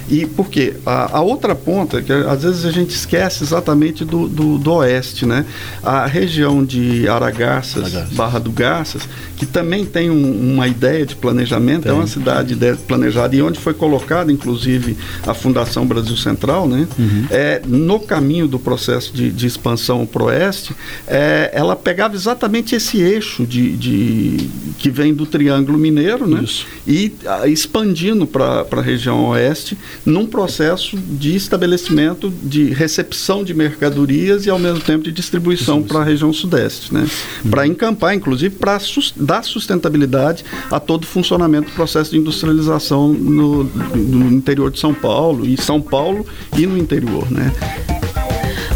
E 0.08 0.26
por 0.26 0.48
quê? 0.48 0.74
A, 0.84 1.18
a, 1.18 1.20
outra 1.20 1.54
ponta, 1.54 2.02
que 2.02 2.12
às 2.12 2.42
vezes 2.42 2.64
a 2.64 2.70
gente 2.70 2.90
esquece 2.90 3.42
exatamente 3.42 4.04
do, 4.04 4.28
do, 4.28 4.58
do 4.58 4.72
oeste, 4.74 5.24
né? 5.26 5.44
A 5.82 6.06
região 6.06 6.64
de 6.64 7.08
Aragarças, 7.08 7.92
Barra 8.12 8.38
do 8.38 8.50
Garças, 8.50 9.08
que 9.36 9.46
também 9.46 9.84
tem 9.84 10.10
um, 10.10 10.54
uma 10.54 10.68
ideia 10.68 11.06
de 11.06 11.16
planejamento, 11.16 11.84
tem. 11.84 11.92
é 11.92 11.94
uma 11.94 12.06
cidade 12.06 12.56
planejada 12.86 13.34
e 13.34 13.42
onde 13.42 13.58
foi 13.58 13.74
colocada, 13.74 14.30
inclusive, 14.30 14.96
a 15.26 15.32
Fundação 15.32 15.86
Brasil 15.86 16.16
Central, 16.16 16.68
né? 16.68 16.86
Uhum. 16.98 17.26
É, 17.30 17.62
no 17.66 17.98
caminho 18.00 18.46
do 18.46 18.58
processo 18.58 19.12
de, 19.12 19.30
de 19.30 19.46
expansão 19.46 20.06
para 20.06 20.22
o 20.22 20.26
oeste, 20.26 20.74
é, 21.06 21.50
ela 21.52 21.74
pegava 21.74 22.14
exatamente 22.14 22.74
esse 22.74 23.00
eixo 23.00 23.46
de, 23.46 23.76
de 23.76 24.50
que 24.78 24.90
vem 24.90 25.14
do 25.14 25.26
Triângulo 25.26 25.78
Mineiro, 25.78 26.26
né? 26.26 26.42
Isso. 26.42 26.66
E 26.86 27.14
a, 27.26 27.48
expandindo 27.48 28.26
para 28.26 28.66
a 28.70 28.80
região 28.80 29.24
oeste, 29.26 29.76
num 30.04 30.26
processo 30.26 30.96
de 30.96 31.34
estabelecimento 31.34 32.32
de 32.42 32.64
recepção 32.72 33.44
de 33.44 33.54
mercadorias 33.54 34.46
e 34.46 34.50
ao 34.50 34.58
mesmo 34.58 34.80
tempo 34.80 35.04
de 35.04 35.12
distribuição 35.12 35.82
para 35.82 36.00
a 36.00 36.04
região 36.04 36.32
sudeste, 36.32 36.92
né? 36.92 37.06
Uhum. 37.44 37.50
Para 37.50 37.66
encampar, 37.66 38.14
inclusive, 38.14 38.54
para 38.56 38.78
sus 38.78 39.12
dar 39.16 39.42
sustentabilidade 39.44 40.44
a 40.70 40.80
todo 40.80 41.04
o 41.04 41.06
funcionamento 41.06 41.70
do 41.70 41.74
processo 41.74 42.10
de 42.10 42.18
industrialização 42.18 43.08
no, 43.08 43.64
no 43.64 44.32
interior 44.32 44.70
de 44.70 44.78
São 44.78 44.94
Paulo, 44.94 45.46
e 45.46 45.60
São 45.60 45.80
Paulo 45.80 46.26
e 46.56 46.66
no 46.66 46.76
interior, 46.78 47.30
né? 47.30 47.52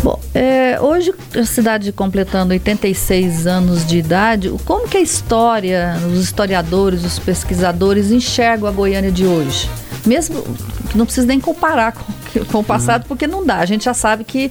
Bom, 0.02 0.20
é, 0.34 0.78
hoje 0.80 1.12
a 1.34 1.44
cidade 1.44 1.90
completando 1.92 2.52
86 2.52 3.46
anos 3.46 3.84
de 3.84 3.98
idade, 3.98 4.54
como 4.64 4.86
que 4.86 4.96
a 4.96 5.00
história, 5.00 5.96
os 6.12 6.20
historiadores, 6.20 7.04
os 7.04 7.18
pesquisadores 7.18 8.10
enxergam 8.12 8.68
a 8.68 8.72
Goiânia 8.72 9.10
de 9.10 9.26
hoje? 9.26 9.68
Mesmo 10.06 10.42
que 10.90 10.96
não 10.96 11.04
precisa 11.04 11.26
nem 11.26 11.40
comparar 11.40 11.92
com, 11.92 12.44
com 12.50 12.58
o 12.58 12.64
passado, 12.64 13.02
uhum. 13.02 13.08
porque 13.08 13.26
não 13.26 13.44
dá. 13.44 13.58
A 13.58 13.66
gente 13.66 13.84
já 13.84 13.94
sabe 13.94 14.24
que 14.24 14.50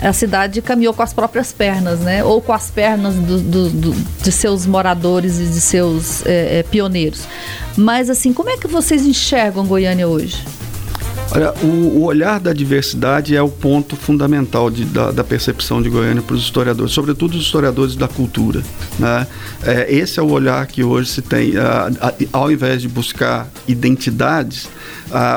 a 0.00 0.12
cidade 0.12 0.60
caminhou 0.60 0.92
com 0.92 1.02
as 1.02 1.12
próprias 1.12 1.52
pernas, 1.52 2.00
né? 2.00 2.22
Ou 2.22 2.40
com 2.40 2.52
as 2.52 2.70
pernas 2.70 3.14
do, 3.14 3.40
do, 3.40 3.70
do, 3.70 3.92
de 4.22 4.32
seus 4.32 4.66
moradores 4.66 5.38
e 5.38 5.44
de 5.44 5.60
seus 5.60 6.24
é, 6.26 6.58
é, 6.58 6.62
pioneiros. 6.62 7.26
Mas 7.76 8.10
assim, 8.10 8.32
como 8.32 8.50
é 8.50 8.56
que 8.56 8.66
vocês 8.66 9.04
enxergam 9.06 9.66
Goiânia 9.66 10.08
hoje? 10.08 10.44
Olha, 11.32 11.52
o, 11.62 11.66
o, 11.66 12.04
olhar 12.04 12.38
da 12.38 12.52
diversidade 12.52 13.34
é 13.34 13.42
o 13.42 13.48
ponto 13.48 13.96
fundamental 13.96 14.70
de, 14.70 14.84
da, 14.84 15.10
da, 15.10 15.24
percepção 15.24 15.82
de 15.82 15.90
Goiânia 15.90 16.22
para 16.22 16.36
os 16.36 16.42
historiadores, 16.42 16.92
sobretudo 16.92 17.34
os 17.34 17.42
historiadores 17.42 17.96
da 17.96 18.06
cultura. 18.06 18.62
Né? 18.98 19.26
É, 19.64 19.92
esse 19.92 20.20
é 20.20 20.22
o 20.22 20.30
olhar 20.30 20.66
que 20.66 20.84
hoje 20.84 21.10
se 21.10 21.22
tem. 21.22 21.52
ao 22.32 22.50
invés 22.50 22.80
de 22.80 22.88
buscar 22.88 23.48
identidades, 23.66 24.68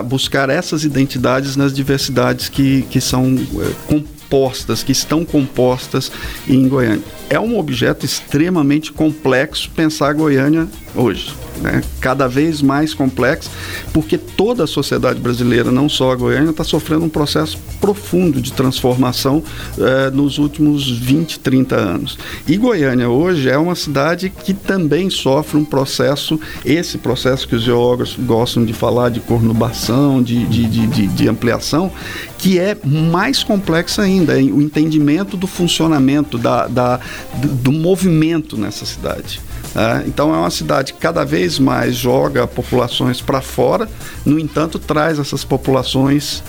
buscar 0.05 0.49
essas 0.49 0.83
identidades 0.83 1.55
nas 1.55 1.73
diversidades 1.73 2.49
que, 2.49 2.83
que 2.83 3.01
são 3.01 3.35
é, 3.35 3.71
compostas, 3.87 4.83
que 4.83 4.91
estão 4.91 5.25
compostas 5.25 6.11
em 6.47 6.67
Goiânia. 6.67 7.18
É 7.29 7.39
um 7.39 7.59
objeto 7.59 8.05
extremamente 8.05 8.91
complexo 8.91 9.69
pensar 9.75 10.13
Goiânia 10.13 10.67
hoje 10.95 11.33
né, 11.61 11.83
cada 11.99 12.27
vez 12.27 12.61
mais 12.61 12.93
complexo, 12.93 13.49
porque 13.93 14.17
toda 14.17 14.63
a 14.63 14.67
sociedade 14.67 15.19
brasileira, 15.19 15.71
não 15.71 15.87
só 15.87 16.11
a 16.11 16.15
Goiânia, 16.15 16.51
está 16.51 16.63
sofrendo 16.63 17.05
um 17.05 17.09
processo 17.09 17.57
profundo 17.79 18.41
de 18.41 18.51
transformação 18.53 19.43
eh, 19.77 20.09
nos 20.11 20.37
últimos 20.37 20.89
20, 20.89 21.39
30 21.39 21.75
anos. 21.75 22.17
E 22.47 22.57
Goiânia 22.57 23.09
hoje 23.09 23.49
é 23.49 23.57
uma 23.57 23.75
cidade 23.75 24.29
que 24.29 24.53
também 24.53 25.09
sofre 25.09 25.57
um 25.57 25.65
processo, 25.65 26.39
esse 26.65 26.97
processo 26.97 27.47
que 27.47 27.55
os 27.55 27.63
geógrafos 27.63 28.17
gostam 28.19 28.65
de 28.65 28.73
falar 28.73 29.09
de 29.09 29.19
cornubação, 29.19 30.21
de, 30.21 30.45
de, 30.45 30.65
de, 30.65 30.87
de, 30.87 31.07
de 31.07 31.27
ampliação, 31.27 31.91
que 32.37 32.57
é 32.57 32.75
mais 32.83 33.43
complexo 33.43 34.01
ainda, 34.01 34.33
o 34.35 34.61
entendimento 34.61 35.35
do 35.35 35.47
funcionamento, 35.47 36.37
da, 36.37 36.67
da 36.67 36.99
do, 37.35 37.47
do 37.47 37.71
movimento 37.71 38.57
nessa 38.57 38.85
cidade. 38.85 39.41
É, 39.75 40.03
então 40.07 40.33
é 40.33 40.37
uma 40.37 40.49
cidade 40.49 40.93
que 40.93 40.99
cada 40.99 41.23
vez 41.23 41.59
mais 41.59 41.95
joga 41.95 42.47
populações 42.47 43.21
para 43.21 43.41
fora, 43.41 43.87
no 44.25 44.39
entanto, 44.39 44.79
traz 44.79 45.19
essas 45.19 45.43
populações 45.43 46.43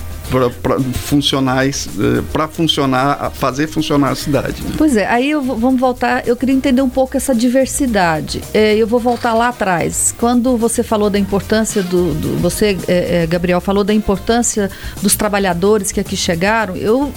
funcionais 0.95 1.89
eh, 1.99 2.23
para 2.33 2.47
funcionar 2.47 3.33
fazer 3.33 3.67
funcionar 3.67 4.11
a 4.11 4.15
cidade 4.15 4.63
né? 4.63 4.71
pois 4.79 4.97
é 4.97 5.05
aí 5.07 5.31
eu, 5.31 5.43
vamos 5.43 5.81
voltar 5.81 6.27
eu 6.27 6.37
queria 6.37 6.55
entender 6.55 6.83
um 6.83 6.89
pouco 6.89 7.17
essa 7.17 7.35
diversidade 7.35 8.41
é, 8.55 8.77
eu 8.77 8.87
vou 8.87 9.01
voltar 9.01 9.35
lá 9.35 9.49
atrás 9.49 10.15
quando 10.17 10.57
você 10.57 10.85
falou 10.85 11.11
da 11.11 11.19
importância 11.19 11.83
do, 11.83 12.15
do 12.15 12.37
você 12.39 12.79
é, 12.87 13.27
Gabriel 13.27 13.61
falou 13.61 13.83
da 13.83 13.93
importância 13.93 14.71
dos 15.03 15.17
trabalhadores 15.17 15.91
que 15.91 15.99
aqui 15.99 16.17
chegaram 16.17 16.77
eu 16.77 17.13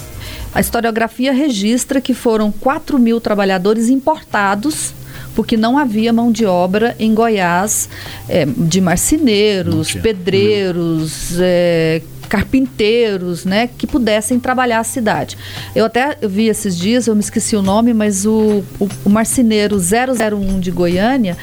a 0.53 0.61
historiografia 0.61 1.31
registra 1.31 1.99
que 1.99 2.13
foram 2.13 2.51
4 2.51 2.99
mil 2.99 3.19
trabalhadores 3.19 3.89
importados 3.89 4.93
porque 5.35 5.57
não 5.57 5.77
havia 5.77 6.13
mão 6.13 6.31
de 6.31 6.45
obra 6.45 6.95
em 6.99 7.13
Goiás 7.13 7.89
é, 8.29 8.45
de 8.45 8.79
marceneiros, 8.79 9.93
pedreiros, 9.95 11.39
é, 11.39 12.01
carpinteiros, 12.33 13.45
né, 13.45 13.69
que 13.77 13.85
pudessem 13.85 14.39
trabalhar 14.39 14.79
a 14.79 14.83
cidade. 14.83 15.37
Eu 15.75 15.85
até 15.85 16.17
vi 16.19 16.47
esses 16.47 16.75
dias, 16.75 17.05
eu 17.05 17.13
me 17.13 17.21
esqueci 17.21 17.55
o 17.55 17.61
nome, 17.61 17.93
mas 17.93 18.25
o, 18.25 18.63
o, 18.79 18.89
o 19.05 19.09
marceneiro 19.09 19.77
001 19.77 20.59
de 20.59 20.71
Goiânia, 20.71 21.37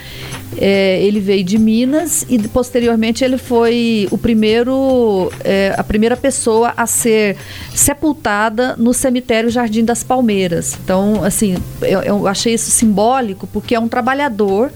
é, 0.59 1.01
ele 1.01 1.21
veio 1.21 1.45
de 1.45 1.57
Minas 1.59 2.27
e 2.29 2.37
posteriormente 2.41 3.23
ele 3.23 3.39
foi 3.39 4.09
o 4.11 4.19
primeiro, 4.19 5.31
é, 5.45 5.73
a 5.79 5.85
primeira 5.85 6.17
pessoa 6.17 6.75
a 6.77 6.89
ser 6.89 7.37
sepultada 7.73 8.75
no 8.77 8.93
cemitério 8.93 9.49
Jardim 9.49 9.85
das 9.85 10.03
Palmeiras. 10.03 10.77
Então, 10.83 11.23
assim, 11.23 11.57
eu, 11.83 12.01
eu 12.01 12.27
achei 12.27 12.55
isso 12.55 12.69
simbólico 12.69 13.47
porque 13.47 13.77
é 13.77 13.79
um 13.79 13.87
trabalhador 13.87 14.73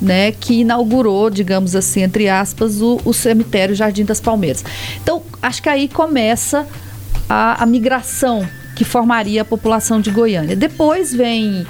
né, 0.00 0.32
que 0.32 0.60
inaugurou, 0.60 1.30
digamos 1.30 1.74
assim, 1.74 2.02
entre 2.02 2.28
aspas, 2.28 2.80
o, 2.80 3.00
o 3.04 3.12
cemitério 3.12 3.74
Jardim 3.74 4.04
das 4.04 4.20
Palmeiras. 4.20 4.64
Então, 5.02 5.22
acho 5.46 5.62
que 5.62 5.68
aí 5.68 5.88
começa 5.88 6.66
a, 7.28 7.62
a 7.62 7.66
migração 7.66 8.46
que 8.74 8.84
formaria 8.84 9.42
a 9.42 9.44
população 9.44 10.00
de 10.00 10.10
Goiânia. 10.10 10.54
Depois 10.54 11.14
vem 11.14 11.62
uh, 11.62 11.66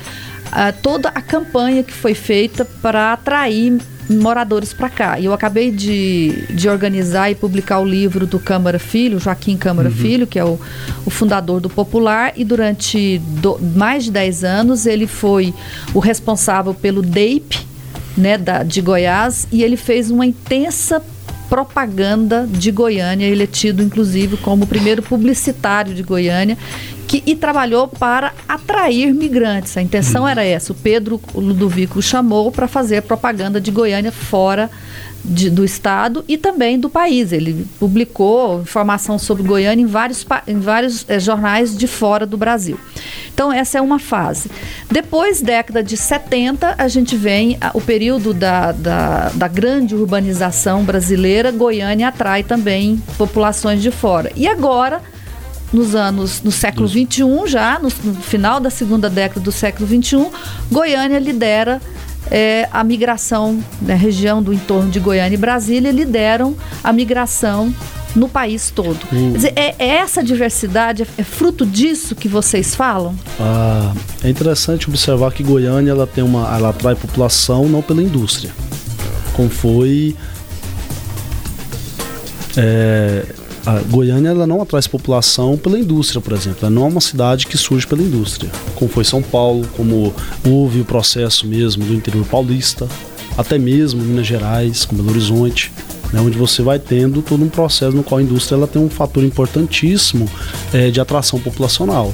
toda 0.83 1.09
a 1.11 1.21
campanha 1.21 1.83
que 1.83 1.93
foi 1.93 2.15
feita 2.15 2.65
para 2.65 3.12
atrair 3.12 3.79
moradores 4.09 4.73
para 4.73 4.89
cá. 4.89 5.21
Eu 5.21 5.33
acabei 5.33 5.71
de, 5.71 6.47
de 6.51 6.69
organizar 6.69 7.31
e 7.31 7.35
publicar 7.35 7.81
o 7.81 7.85
livro 7.85 8.27
do 8.27 8.39
Câmara 8.39 8.79
Filho, 8.79 9.19
Joaquim 9.19 9.57
Câmara 9.57 9.89
uhum. 9.89 9.95
Filho, 9.95 10.27
que 10.27 10.39
é 10.39 10.45
o, 10.45 10.59
o 11.05 11.11
fundador 11.11 11.61
do 11.61 11.69
Popular, 11.69 12.33
e 12.37 12.45
durante 12.45 13.19
do, 13.19 13.59
mais 13.59 14.05
de 14.05 14.12
10 14.12 14.45
anos 14.45 14.87
ele 14.87 15.07
foi 15.07 15.53
o 15.93 15.99
responsável 15.99 16.73
pelo 16.73 17.03
DEIP, 17.03 17.67
né, 18.17 18.39
da, 18.39 18.62
de 18.62 18.81
Goiás, 18.81 19.47
e 19.53 19.62
ele 19.62 19.77
fez 19.77 20.11
uma 20.11 20.25
intensa 20.25 21.03
propaganda 21.48 22.46
de 22.48 22.70
Goiânia. 22.70 23.26
Ele 23.26 23.44
é 23.44 23.46
tido, 23.46 23.82
inclusive, 23.82 24.37
como 24.37 24.64
o 24.64 24.66
primeiro 24.66 25.02
publicitário 25.02 25.94
de 25.94 26.02
Goiânia 26.02 26.56
que, 27.06 27.22
e 27.24 27.35
trabalhou 27.35 27.88
para 27.88 28.32
atrair 28.48 29.14
migrantes. 29.14 29.76
A 29.76 29.82
intenção 29.82 30.26
era 30.26 30.44
essa. 30.44 30.72
O 30.72 30.74
Pedro 30.74 31.20
Ludovico 31.35 32.02
chamou 32.02 32.50
para 32.50 32.66
fazer 32.66 33.02
propaganda 33.02 33.61
de 33.61 33.70
Goiânia 33.70 34.12
fora 34.12 34.70
de, 35.24 35.50
do 35.50 35.64
estado 35.64 36.24
e 36.28 36.37
também 36.37 36.78
do 36.78 36.88
país. 36.88 37.32
Ele 37.32 37.66
publicou 37.78 38.61
informação 38.61 39.18
sobre 39.18 39.42
Goiânia 39.42 39.82
em 39.82 39.87
vários, 39.87 40.24
em 40.46 40.61
vários 40.61 41.04
é, 41.09 41.18
jornais 41.18 41.76
de 41.76 41.87
fora 41.87 42.26
do 42.26 42.37
Brasil. 42.37 42.78
Então, 43.37 43.53
essa 43.53 43.77
é 43.77 43.83
uma 43.83 43.99
fase. 43.99 44.51
Depois, 44.90 45.42
década 45.42 45.83
de 45.83 45.94
70, 45.94 46.75
a 46.79 46.88
gente 46.88 47.14
vem 47.14 47.59
a, 47.61 47.70
o 47.75 47.83
período 47.83 48.33
da, 48.33 48.72
da, 48.72 49.29
da 49.35 49.46
grande 49.46 49.94
urbanização 49.94 50.83
brasileira. 50.85 51.53
Goiânia 51.53 52.09
atrai 52.09 52.42
também 52.42 52.99
populações 53.18 53.83
de 53.83 53.90
fora. 53.90 54.33
E 54.35 54.49
agora 54.49 55.03
nos 55.70 55.94
anos 55.94 56.40
no 56.40 56.51
século 56.51 56.88
XXI, 56.88 57.25
já 57.44 57.79
no, 57.79 57.90
no, 58.05 58.14
final 58.14 58.59
da 58.59 58.70
segunda 58.70 59.11
década 59.11 59.40
do 59.40 59.53
século 59.53 59.87
XXI, 59.87 60.31
Goiânia 60.72 61.18
lidera 61.18 61.83
é, 62.31 62.66
a 62.72 62.83
migração, 62.83 63.62
da 63.83 63.92
né, 63.92 64.01
região 64.01 64.42
do 64.42 64.51
entorno 64.51 64.90
de 64.90 64.99
Goiânia 64.99 65.35
e 65.35 65.38
Brasília 65.38 65.90
lideram 65.90 66.57
a 66.83 66.90
migração 66.90 67.75
no 68.16 68.29
país 68.29 68.70
todo. 68.70 68.98
Quer 69.09 69.33
dizer, 69.33 69.52
é, 69.55 69.74
é, 69.79 69.88
essa 69.96 70.24
diversidade, 70.24 71.02
é, 71.02 71.07
é, 71.18 71.22
fruto 71.22 71.64
disso 71.64 72.16
que 72.16 72.26
vocês 72.26 72.74
falam? 72.74 73.14
Ah, 73.38 73.92
é 74.24 74.31
interessante 74.31 74.88
observar 74.88 75.33
que 75.33 75.42
Goiânia 75.42 75.90
ela 75.90 76.07
tem 76.07 76.24
uma, 76.24 76.52
ela 76.57 76.70
atrai 76.70 76.94
população 76.94 77.68
não 77.68 77.83
pela 77.83 78.02
indústria, 78.02 78.50
como 79.35 79.50
foi 79.50 80.16
é, 82.57 83.26
a 83.66 83.81
Goiânia 83.81 84.29
ela 84.31 84.46
não 84.46 84.62
atrai 84.62 84.81
população 84.88 85.59
pela 85.59 85.79
indústria, 85.79 86.20
por 86.20 86.33
exemplo. 86.33 86.61
Ela 86.62 86.70
não 86.70 86.85
é 86.85 86.88
uma 86.88 87.00
cidade 87.00 87.46
que 87.46 87.59
surge 87.59 87.87
pela 87.87 88.00
indústria, 88.00 88.50
como 88.76 88.90
foi 88.90 89.05
São 89.05 89.20
Paulo, 89.20 89.68
como 89.76 90.14
houve 90.46 90.81
o 90.81 90.85
processo 90.85 91.46
mesmo 91.46 91.85
do 91.85 91.92
interior 91.92 92.24
paulista, 92.26 92.88
até 93.37 93.59
mesmo 93.59 94.00
Minas 94.00 94.26
Gerais, 94.26 94.85
como 94.85 95.02
Belo 95.02 95.14
Horizonte, 95.14 95.72
né, 96.12 96.21
onde 96.21 96.37
você 96.38 96.62
vai 96.62 96.79
tendo 96.79 97.23
todo 97.23 97.45
um 97.45 97.49
processo 97.49 97.97
no 97.97 98.03
qual 98.03 98.19
a 98.19 98.23
indústria 98.23 98.57
ela 98.57 98.66
tem 98.66 98.81
um 98.81 98.90
fator 98.90 99.25
importantíssimo 99.25 100.29
é, 100.73 100.90
de 100.90 101.01
atração 101.01 101.38
populacional. 101.40 102.12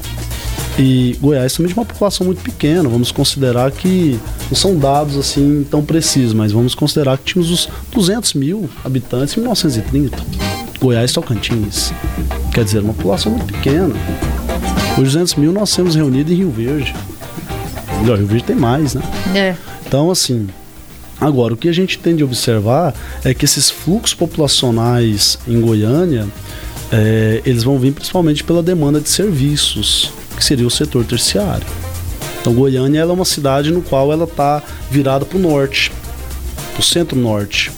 E 0.78 1.18
Goiás 1.20 1.52
também 1.52 1.70
de 1.70 1.78
uma 1.78 1.84
população 1.84 2.26
muito 2.26 2.42
pequena, 2.42 2.88
vamos 2.88 3.12
considerar 3.12 3.70
que 3.70 4.18
não 4.50 4.56
são 4.56 4.76
dados 4.78 5.18
assim 5.18 5.66
tão 5.70 5.84
precisos, 5.84 6.32
mas 6.32 6.50
vamos 6.50 6.74
considerar 6.74 7.18
que 7.18 7.24
tínhamos 7.24 7.50
os 7.50 7.68
200 7.94 8.32
mil 8.34 8.70
habitantes 8.82 9.36
em 9.36 9.40
1930. 9.40 10.16
Goiás 10.80 11.12
Tocantins. 11.12 11.92
Quer 12.54 12.64
dizer, 12.64 12.80
uma 12.80 12.94
população 12.94 13.32
muito 13.32 13.52
pequena. 13.52 13.94
Os 14.96 15.04
200 15.04 15.34
mil 15.36 15.52
nós 15.52 15.74
temos 15.74 15.94
reunido 15.94 16.32
em 16.32 16.36
Rio 16.36 16.50
Verde. 16.50 16.94
Melhor, 18.00 18.18
Rio 18.18 18.26
Verde 18.26 18.44
tem 18.44 18.56
mais, 18.56 18.94
né? 18.94 19.02
É. 19.34 19.54
Então, 19.86 20.10
assim, 20.10 20.48
agora 21.22 21.54
o 21.54 21.56
que 21.56 21.68
a 21.68 21.72
gente 21.72 21.98
tem 21.98 22.16
de 22.16 22.24
observar 22.24 22.94
é 23.24 23.32
que 23.32 23.44
esses 23.44 23.70
fluxos 23.70 24.14
populacionais 24.14 25.38
em 25.46 25.60
Goiânia, 25.60 26.26
é, 26.90 27.40
eles 27.46 27.62
vão 27.62 27.78
vir 27.78 27.92
principalmente 27.92 28.44
pela 28.44 28.62
demanda 28.62 29.00
de 29.00 29.08
serviços, 29.08 30.12
que 30.36 30.44
seria 30.44 30.66
o 30.66 30.70
setor 30.70 31.04
terciário. 31.04 31.66
Então, 32.40 32.52
Goiânia 32.52 33.00
é 33.00 33.04
uma 33.06 33.24
cidade 33.24 33.70
no 33.70 33.82
qual 33.82 34.12
ela 34.12 34.24
está 34.24 34.62
virada 34.90 35.24
para 35.24 35.38
o 35.38 35.40
norte, 35.40 35.92
para 36.72 36.80
o 36.80 36.82
centro-norte. 36.82 37.70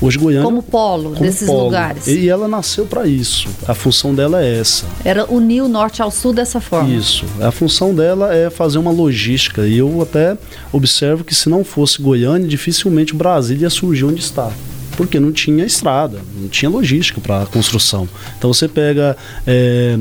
Hoje 0.00 0.18
Goiânia 0.18 0.44
como 0.44 0.62
polo 0.62 1.10
como 1.10 1.20
desses 1.20 1.46
polo. 1.46 1.64
lugares. 1.64 2.06
E 2.06 2.28
ela 2.28 2.48
nasceu 2.48 2.86
para 2.86 3.06
isso. 3.06 3.48
A 3.66 3.74
função 3.74 4.14
dela 4.14 4.42
é 4.42 4.58
essa. 4.58 4.84
Era 5.04 5.30
unir 5.30 5.62
o 5.62 5.68
norte 5.68 6.02
ao 6.02 6.10
sul 6.10 6.32
dessa 6.32 6.60
forma. 6.60 6.92
Isso. 6.92 7.24
A 7.40 7.50
função 7.50 7.94
dela 7.94 8.34
é 8.34 8.50
fazer 8.50 8.78
uma 8.78 8.90
logística. 8.90 9.66
E 9.66 9.78
eu 9.78 10.02
até 10.02 10.36
observo 10.72 11.24
que 11.24 11.34
se 11.34 11.48
não 11.48 11.64
fosse 11.64 12.02
Goiânia, 12.02 12.46
dificilmente 12.46 13.14
Brasília 13.14 13.64
ia 13.64 13.70
surgir 13.70 14.04
onde 14.04 14.20
está 14.20 14.50
porque 14.96 15.18
não 15.18 15.32
tinha 15.32 15.64
estrada, 15.64 16.20
não 16.40 16.48
tinha 16.48 16.70
logística 16.70 17.20
para 17.20 17.42
a 17.42 17.46
construção. 17.46 18.08
Então 18.38 18.52
você 18.52 18.68
pega 18.68 19.16
é, 19.46 19.98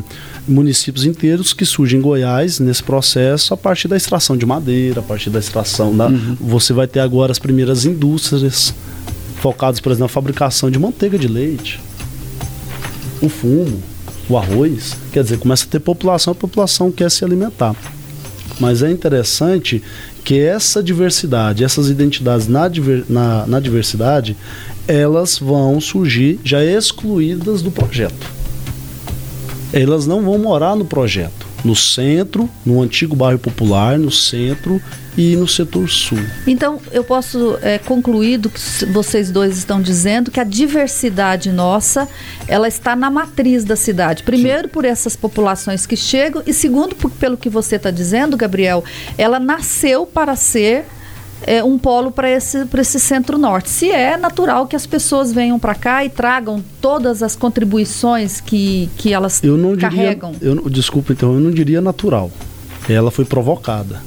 municípios 0.48 1.06
inteiros 1.06 1.54
que 1.54 1.66
surgem 1.66 2.00
em 2.00 2.02
Goiás 2.02 2.60
nesse 2.60 2.84
processo 2.84 3.54
a 3.54 3.58
partir 3.58 3.88
da 3.88 3.98
extração 3.98 4.38
de 4.38 4.46
madeira, 4.46 5.00
a 5.00 5.04
partir 5.04 5.30
da 5.30 5.40
extração 5.40 5.96
da. 5.96 6.08
Uhum. 6.08 6.38
Você 6.40 6.74
vai 6.74 6.88
ter 6.88 7.00
agora 7.00 7.32
as 7.32 7.40
primeiras 7.40 7.86
indústrias 7.86 8.74
focados, 9.44 9.82
por 9.82 9.92
exemplo, 9.92 10.06
na 10.06 10.08
fabricação 10.08 10.72
de 10.72 10.80
manteiga 10.80 11.20
de 11.20 11.28
leite, 11.28 11.82
o 13.22 13.28
fumo, 13.28 13.84
o 14.30 14.38
arroz. 14.38 14.96
Quer 15.12 15.22
dizer, 15.22 15.38
começa 15.38 15.66
a 15.66 15.68
ter 15.68 15.82
população, 15.82 16.32
a 16.32 16.36
população 16.36 16.90
quer 16.90 17.12
se 17.12 17.26
alimentar. 17.26 17.76
Mas 18.58 18.82
é 18.82 18.90
interessante 18.90 19.84
que 20.24 20.40
essa 20.40 20.82
diversidade, 20.82 21.62
essas 21.62 21.90
identidades 21.90 22.48
na, 22.48 22.72
na, 23.10 23.46
na 23.46 23.60
diversidade, 23.60 24.38
elas 24.88 25.38
vão 25.38 25.82
surgir 25.82 26.40
já 26.42 26.64
excluídas 26.64 27.62
do 27.62 27.70
projeto. 27.70 28.32
Elas 29.74 30.08
não 30.08 30.22
vão 30.22 30.38
morar 30.38 30.74
no 30.74 30.86
projeto 30.86 31.53
no 31.64 31.76
centro, 31.76 32.50
no 32.66 32.82
antigo 32.82 33.16
bairro 33.16 33.40
popular, 33.40 33.98
no 33.98 34.12
centro 34.12 34.82
e 35.18 35.36
no 35.36 35.48
setor 35.48 35.88
sul. 35.90 36.20
Então, 36.46 36.82
eu 36.92 37.04
posso 37.04 37.58
é, 37.62 37.78
concluir 37.78 38.38
do 38.38 38.50
que 38.50 38.60
vocês 38.88 39.32
dois 39.32 39.58
estão 39.58 39.82
dizendo 39.82 40.32
que 40.32 40.40
a 40.40 40.44
diversidade 40.44 41.52
nossa, 41.52 42.08
ela 42.48 42.68
está 42.68 42.96
na 42.96 43.10
matriz 43.10 43.64
da 43.64 43.76
cidade. 43.76 44.24
Primeiro, 44.24 44.68
por 44.68 44.86
essas 44.86 45.16
populações 45.16 45.86
que 45.86 45.96
chegam 45.96 46.44
e 46.46 46.54
segundo, 46.54 46.96
por, 46.96 47.12
pelo 47.12 47.38
que 47.38 47.50
você 47.50 47.76
está 47.76 47.92
dizendo, 47.92 48.36
Gabriel, 48.36 48.84
ela 49.18 49.40
nasceu 49.40 50.06
para 50.06 50.36
ser 50.36 50.86
é, 51.46 51.64
um 51.64 51.78
polo 51.78 52.12
para 52.12 52.30
esse, 52.30 52.68
esse 52.80 53.00
centro-norte. 53.00 53.70
Se 53.70 53.90
é 53.90 54.18
natural 54.18 54.68
que 54.68 54.76
as 54.76 54.86
pessoas 54.86 55.32
venham 55.32 55.60
para 55.60 55.76
cá 55.76 56.04
e 56.04 56.10
tragam 56.10 56.64
todas 56.82 57.24
as 57.24 57.36
contribuições 57.36 58.42
que, 58.42 58.90
que 58.98 59.14
elas 59.14 59.44
eu 59.44 59.58
não 59.58 59.76
carregam. 59.76 60.32
Diria, 60.32 60.48
eu, 60.50 60.70
desculpa, 60.70 61.14
então, 61.14 61.34
eu 61.34 61.40
não 61.40 61.52
diria 61.52 61.82
natural. 61.82 62.32
Ela 62.90 63.12
foi 63.12 63.26
provocada. 63.26 64.02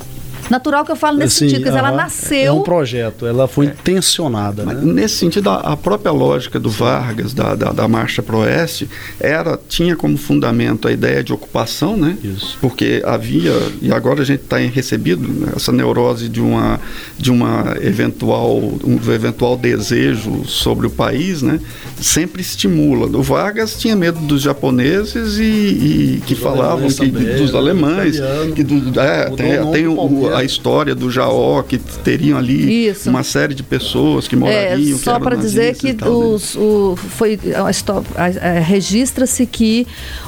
Natural 0.50 0.84
que 0.84 0.92
eu 0.92 0.96
falo 0.96 1.18
nesse 1.18 1.44
assim, 1.44 1.54
sentido, 1.56 1.76
ela 1.76 1.90
nasceu. 1.90 2.46
É 2.46 2.52
um 2.52 2.62
projeto, 2.62 3.26
ela 3.26 3.48
foi 3.48 3.66
é. 3.66 3.70
intencionada. 3.70 4.64
Né? 4.64 4.74
Nesse 4.82 5.16
sentido, 5.16 5.50
a, 5.50 5.56
a, 5.56 5.76
própria 5.76 6.12
lógica 6.12 6.58
do 6.58 6.70
Vargas, 6.70 7.34
da, 7.34 7.54
da, 7.54 7.72
da 7.72 7.88
Marcha 7.88 8.22
para 8.22 8.36
o 8.36 8.40
Oeste, 8.40 8.88
era, 9.18 9.58
tinha 9.68 9.96
como 9.96 10.16
fundamento 10.16 10.88
a 10.88 10.92
ideia 10.92 11.22
de 11.22 11.32
ocupação, 11.32 11.96
né? 11.96 12.16
Isso. 12.22 12.58
Porque 12.60 13.02
havia, 13.04 13.52
e 13.80 13.92
agora 13.92 14.22
a 14.22 14.24
gente 14.24 14.42
está 14.42 14.58
recebido 14.58 15.26
né, 15.26 15.52
essa 15.56 15.72
neurose 15.72 16.28
de 16.28 16.40
uma, 16.40 16.80
de 17.18 17.30
uma 17.30 17.76
eventual, 17.80 18.56
um 18.56 18.96
eventual 19.12 19.56
desejo 19.56 20.44
sobre 20.44 20.86
o 20.86 20.90
país, 20.90 21.42
né? 21.42 21.60
Sempre 22.00 22.42
estimula. 22.42 23.06
O 23.06 23.22
Vargas 23.22 23.76
tinha 23.78 23.96
medo 23.96 24.20
dos 24.20 24.42
japoneses 24.42 25.38
e, 25.38 25.42
e 25.42 26.22
que 26.26 26.34
falavam 26.34 26.88
que, 26.88 26.94
também, 26.94 27.36
dos 27.36 27.54
alemães, 27.54 28.18
que 28.54 28.62
do, 28.62 29.00
é, 29.00 29.30
tem, 29.30 29.70
tem 29.72 29.86
o, 29.86 30.35
a 30.36 30.44
história 30.44 30.94
do 30.94 31.10
Jaó, 31.10 31.62
que 31.62 31.78
teriam 31.78 32.38
ali 32.38 32.88
Isso. 32.88 33.08
uma 33.08 33.22
série 33.22 33.54
de 33.54 33.62
pessoas 33.62 34.28
que 34.28 34.36
morariam. 34.36 34.96
É, 34.96 35.00
só 35.00 35.18
para 35.18 35.34
dizer 35.34 35.74
que 35.74 35.94
né? 35.94 36.06
os, 36.06 36.54
o, 36.54 36.94
foi 36.94 37.38
registra-se 38.66 39.46
que 39.46 39.86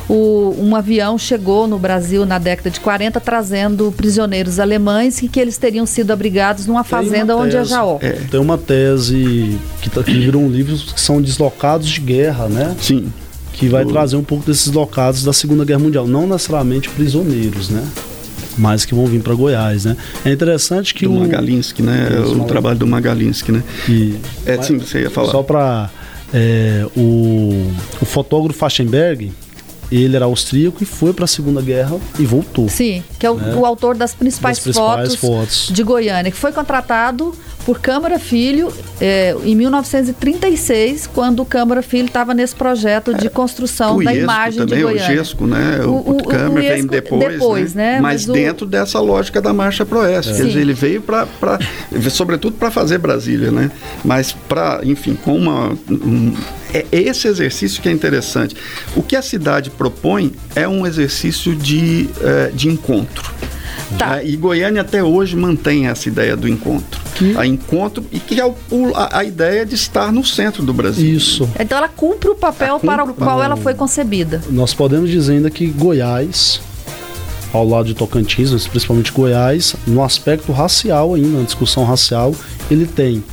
o, 0.08 0.56
um 0.58 0.74
avião 0.74 1.18
chegou 1.18 1.66
no 1.66 1.78
Brasil 1.78 2.24
na 2.24 2.38
década 2.38 2.70
de 2.70 2.80
40 2.80 3.20
trazendo 3.20 3.92
prisioneiros 3.94 4.58
alemães 4.58 5.22
e 5.22 5.28
que 5.28 5.38
eles 5.38 5.58
teriam 5.58 5.84
sido 5.84 6.10
abrigados 6.10 6.64
numa 6.66 6.84
fazenda 6.84 7.36
onde 7.36 7.56
é 7.56 7.64
Jaó. 7.64 7.98
É. 8.00 8.12
Tem 8.30 8.40
uma 8.40 8.56
tese 8.56 9.58
que, 9.82 9.90
tá, 9.90 10.02
que 10.02 10.18
virou 10.18 10.42
um 10.42 10.48
livro 10.48 10.74
que 10.74 11.00
são 11.00 11.20
deslocados 11.20 11.86
de 11.86 12.00
guerra, 12.00 12.48
né? 12.48 12.74
Sim 12.80 13.12
que 13.52 13.68
vai 13.68 13.84
trazer 13.84 14.14
um 14.14 14.22
pouco 14.22 14.46
desses 14.46 14.70
locados 14.72 15.24
da 15.24 15.32
Segunda 15.32 15.64
Guerra 15.64 15.80
Mundial, 15.80 16.06
não 16.06 16.28
necessariamente 16.28 16.88
prisioneiros, 16.90 17.68
né? 17.68 17.84
Mas 18.58 18.84
que 18.84 18.94
vão 18.94 19.06
vir 19.06 19.22
para 19.22 19.34
Goiás, 19.34 19.84
né? 19.84 19.96
É 20.24 20.32
interessante 20.32 20.92
que 20.92 21.06
do 21.06 21.12
o 21.12 21.20
Magalinsky, 21.20 21.82
né? 21.82 22.08
É 22.12 22.20
o 22.20 22.44
trabalho 22.44 22.78
do 22.78 22.86
Magalinsky, 22.86 23.52
né? 23.52 23.62
E, 23.88 24.16
é, 24.44 24.60
sim, 24.60 24.78
você 24.78 25.02
ia 25.02 25.10
falar. 25.10 25.30
Só 25.30 25.42
para 25.42 25.88
é, 26.34 26.84
o, 26.96 27.72
o 28.00 28.04
fotógrafo 28.04 28.58
Faschenberg, 28.58 29.32
ele 29.90 30.16
era 30.16 30.26
austríaco 30.26 30.82
e 30.82 30.86
foi 30.86 31.12
para 31.12 31.24
a 31.24 31.28
Segunda 31.28 31.62
Guerra 31.62 31.98
e 32.18 32.26
voltou. 32.26 32.68
Sim, 32.68 33.02
que 33.18 33.24
é 33.24 33.30
o, 33.30 33.36
né? 33.36 33.54
o 33.54 33.64
autor 33.64 33.96
das 33.96 34.14
principais, 34.14 34.58
das 34.58 34.64
principais 34.64 35.14
fotos, 35.14 35.16
fotos, 35.16 35.70
de 35.72 35.82
Goiânia, 35.82 36.30
que 36.30 36.36
foi 36.36 36.52
contratado 36.52 37.34
por 37.68 37.80
Câmara 37.80 38.18
Filho 38.18 38.72
é, 38.98 39.36
em 39.44 39.54
1936, 39.54 41.06
quando 41.06 41.40
o 41.40 41.44
Câmara 41.44 41.82
Filho 41.82 42.06
estava 42.06 42.32
nesse 42.32 42.54
projeto 42.56 43.12
de 43.12 43.28
construção 43.28 44.02
da 44.02 44.14
imagem 44.14 44.60
também, 44.60 44.78
de 44.78 44.84
Goiânia. 44.84 45.04
O 45.04 45.06
Gesco, 45.14 45.46
né? 45.46 45.80
O, 45.84 45.90
o, 45.90 46.10
o 46.12 46.24
Câmara 46.24 46.62
vem 46.62 46.86
depois, 46.86 47.32
depois 47.34 47.74
né? 47.74 47.96
né? 47.96 48.00
Mas, 48.00 48.26
mas 48.26 48.34
dentro 48.34 48.64
dessa 48.64 48.98
lógica 49.00 49.42
da 49.42 49.52
Marcha 49.52 49.84
Proeste. 49.84 50.32
É. 50.32 50.36
Quer 50.36 50.46
dizer, 50.46 50.60
ele 50.60 50.72
veio 50.72 51.02
para, 51.02 51.28
sobretudo 52.10 52.56
para 52.56 52.70
fazer 52.70 52.96
Brasília, 52.96 53.50
né? 53.50 53.70
Mas 54.02 54.32
para, 54.32 54.80
enfim, 54.82 55.14
com 55.14 55.36
uma... 55.36 55.76
Um, 55.90 56.34
é 56.72 56.86
esse 56.90 57.28
exercício 57.28 57.82
que 57.82 57.88
é 57.90 57.92
interessante. 57.92 58.56
O 58.96 59.02
que 59.02 59.14
a 59.14 59.20
cidade 59.20 59.68
propõe 59.68 60.32
é 60.56 60.66
um 60.66 60.86
exercício 60.86 61.54
de, 61.54 62.08
uh, 62.16 62.50
de 62.56 62.68
encontro. 62.68 63.30
Tá. 63.96 64.16
Né? 64.16 64.26
E 64.26 64.36
Goiânia 64.36 64.82
até 64.82 65.02
hoje 65.02 65.36
mantém 65.36 65.86
essa 65.86 66.08
ideia 66.08 66.36
do 66.36 66.48
encontro. 66.48 67.00
Que? 67.14 67.36
A 67.36 67.46
encontro 67.46 68.04
e 68.12 68.18
que 68.18 68.40
é 68.40 68.44
o, 68.44 68.54
a, 68.94 69.18
a, 69.18 69.24
ideia 69.24 69.64
de 69.64 69.74
estar 69.74 70.12
no 70.12 70.24
centro 70.24 70.62
do 70.62 70.72
Brasil. 70.72 71.16
Isso. 71.16 71.48
Então 71.58 71.78
ela 71.78 71.88
cumpre 71.88 72.28
o 72.28 72.34
papel 72.34 72.74
cumpre 72.74 72.86
para 72.88 73.04
o 73.04 73.14
qual 73.14 73.42
ela 73.42 73.56
foi 73.56 73.74
concebida. 73.74 74.42
Nós 74.50 74.74
podemos 74.74 75.10
dizer 75.10 75.34
ainda 75.34 75.50
que 75.50 75.66
Goiás, 75.66 76.60
ao 77.52 77.66
lado 77.66 77.86
de 77.86 77.94
Tocantins, 77.94 78.66
principalmente 78.66 79.12
Goiás, 79.12 79.74
no 79.86 80.02
aspecto 80.02 80.52
racial 80.52 81.14
ainda, 81.14 81.38
na 81.38 81.44
discussão 81.44 81.84
racial, 81.84 82.34
ele 82.70 82.86
tem 82.86 83.24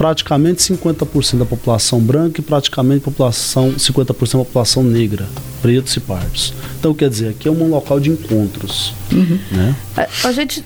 praticamente 0.00 0.62
50% 0.62 1.40
da 1.40 1.44
população 1.44 2.00
branca 2.00 2.40
e 2.40 2.42
praticamente 2.42 3.04
população 3.04 3.74
50% 3.74 4.38
da 4.38 4.44
população 4.46 4.82
negra, 4.82 5.28
pretos 5.60 5.94
e 5.94 6.00
pardos. 6.00 6.54
Então, 6.78 6.94
quer 6.94 7.10
dizer, 7.10 7.28
aqui 7.28 7.46
é 7.46 7.50
um 7.50 7.68
local 7.68 8.00
de 8.00 8.08
encontros. 8.08 8.94
Uhum. 9.12 9.38
Né? 9.52 9.76
A, 9.94 10.28
a, 10.28 10.32
gente. 10.32 10.64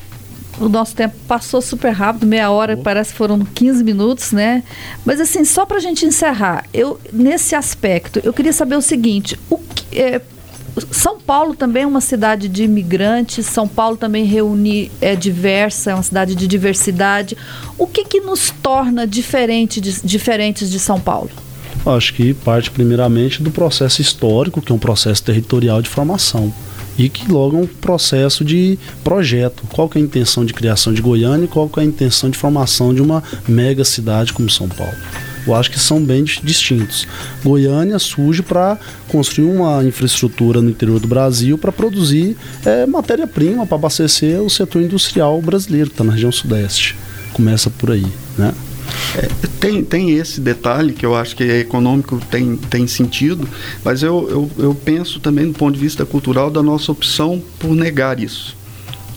O 0.61 0.69
nosso 0.69 0.95
tempo 0.95 1.17
passou 1.27 1.61
super 1.61 1.91
rápido, 1.91 2.29
meia 2.29 2.49
hora, 2.49 2.77
oh. 2.79 2.83
parece 2.85 3.11
que 3.11 3.17
foram 3.17 3.41
15 3.41 3.83
minutos, 3.83 4.31
né? 4.31 4.63
Mas 5.05 5.21
assim, 5.21 5.45
só 5.45 5.67
para 5.67 5.79
a 5.79 5.81
gente 5.81 6.07
encerrar, 6.07 6.65
eu 6.73 7.01
nesse 7.13 7.57
aspecto, 7.57 8.21
eu 8.23 8.33
queria 8.33 8.53
saber 8.53 8.77
o 8.77 8.83
seguinte: 8.83 9.37
o 9.51 9.59
que, 9.59 9.99
é, 9.99 10.23
são 10.91 11.19
Paulo 11.19 11.55
também 11.55 11.85
é 11.85 11.87
uma 11.87 12.01
cidade 12.01 12.49
de 12.49 12.65
imigrantes, 12.65 13.47
São 13.47 13.67
Paulo 13.67 13.97
também 13.97 14.25
reúne, 14.25 14.91
é 15.01 15.15
diversa, 15.15 15.93
é 15.93 15.95
uma 15.95 16.03
cidade 16.03 16.35
de 16.35 16.47
diversidade. 16.47 17.37
O 17.79 17.87
que, 17.87 18.05
que 18.05 18.21
nos 18.21 18.51
torna 18.51 19.07
diferente 19.07 19.81
de, 19.81 20.01
diferentes 20.03 20.71
de 20.71 20.79
São 20.79 21.01
Paulo? 21.01 21.31
Acho 21.87 22.15
que 22.15 22.33
parte 22.33 22.71
primeiramente 22.71 23.43
do 23.43 23.51
processo 23.51 24.01
histórico, 24.01 24.61
que 24.61 24.73
é 24.73 24.75
um 24.75 24.79
processo 24.79 25.23
territorial 25.23 25.83
de 25.83 25.89
formação. 25.89 26.53
E 26.97 27.09
que 27.09 27.31
logo 27.31 27.59
é 27.59 27.61
um 27.63 27.67
processo 27.67 28.45
de 28.45 28.79
projeto. 29.03 29.65
Qual 29.73 29.89
que 29.89 29.99
é 29.99 30.01
a 30.01 30.05
intenção 30.05 30.45
de 30.45 30.55
criação 30.55 30.93
de 30.93 31.03
Goiânia 31.03 31.45
e 31.45 31.49
qual 31.49 31.69
que 31.69 31.81
é 31.81 31.83
a 31.83 31.87
intenção 31.87 32.31
de 32.31 32.39
formação 32.39 32.95
de 32.95 33.03
uma 33.03 33.23
mega 33.49 33.85
cidade 33.85 34.33
como 34.33 34.49
São 34.49 34.69
Paulo. 34.69 34.95
Eu 35.47 35.55
acho 35.55 35.71
que 35.71 35.79
são 35.79 36.03
bem 36.03 36.25
distintos. 36.25 37.07
Goiânia 37.43 37.99
surge 37.99 38.43
para 38.43 38.79
construir 39.09 39.47
uma 39.47 39.85
infraestrutura 39.85 40.63
no 40.63 40.71
interior 40.71 40.99
do 40.99 41.07
Brasil 41.07 41.59
para 41.59 41.71
produzir 41.71 42.37
é, 42.65 42.87
matéria-prima 42.87 43.67
para 43.67 43.77
abastecer 43.77 44.41
o 44.41 44.49
setor 44.49 44.83
industrial 44.83 45.41
brasileiro 45.41 45.91
que 45.91 45.95
está 45.95 46.05
na 46.05 46.13
região 46.13 46.33
sudeste. 46.33 46.97
Começa 47.33 47.69
por 47.71 47.91
aí, 47.91 48.07
né? 48.39 48.55
É, 49.17 49.29
tem, 49.61 49.83
tem 49.83 50.11
esse 50.11 50.41
detalhe 50.41 50.93
que 50.93 51.07
eu 51.07 51.15
acho 51.15 51.35
que 51.35 51.43
é 51.43 51.61
econômico, 51.61 52.21
tem, 52.31 52.57
tem 52.57 52.87
sentido, 52.87 53.49
mas 53.83 54.03
eu, 54.03 54.29
eu, 54.31 54.65
eu 54.65 54.75
penso 54.75 55.21
também 55.21 55.47
do 55.47 55.55
ponto 55.55 55.75
de 55.75 55.81
vista 55.81 56.05
cultural 56.05 56.51
da 56.51 56.63
nossa 56.63 56.93
opção 56.93 57.43
por 57.59 57.75
negar 57.75 58.21
isso 58.21 58.64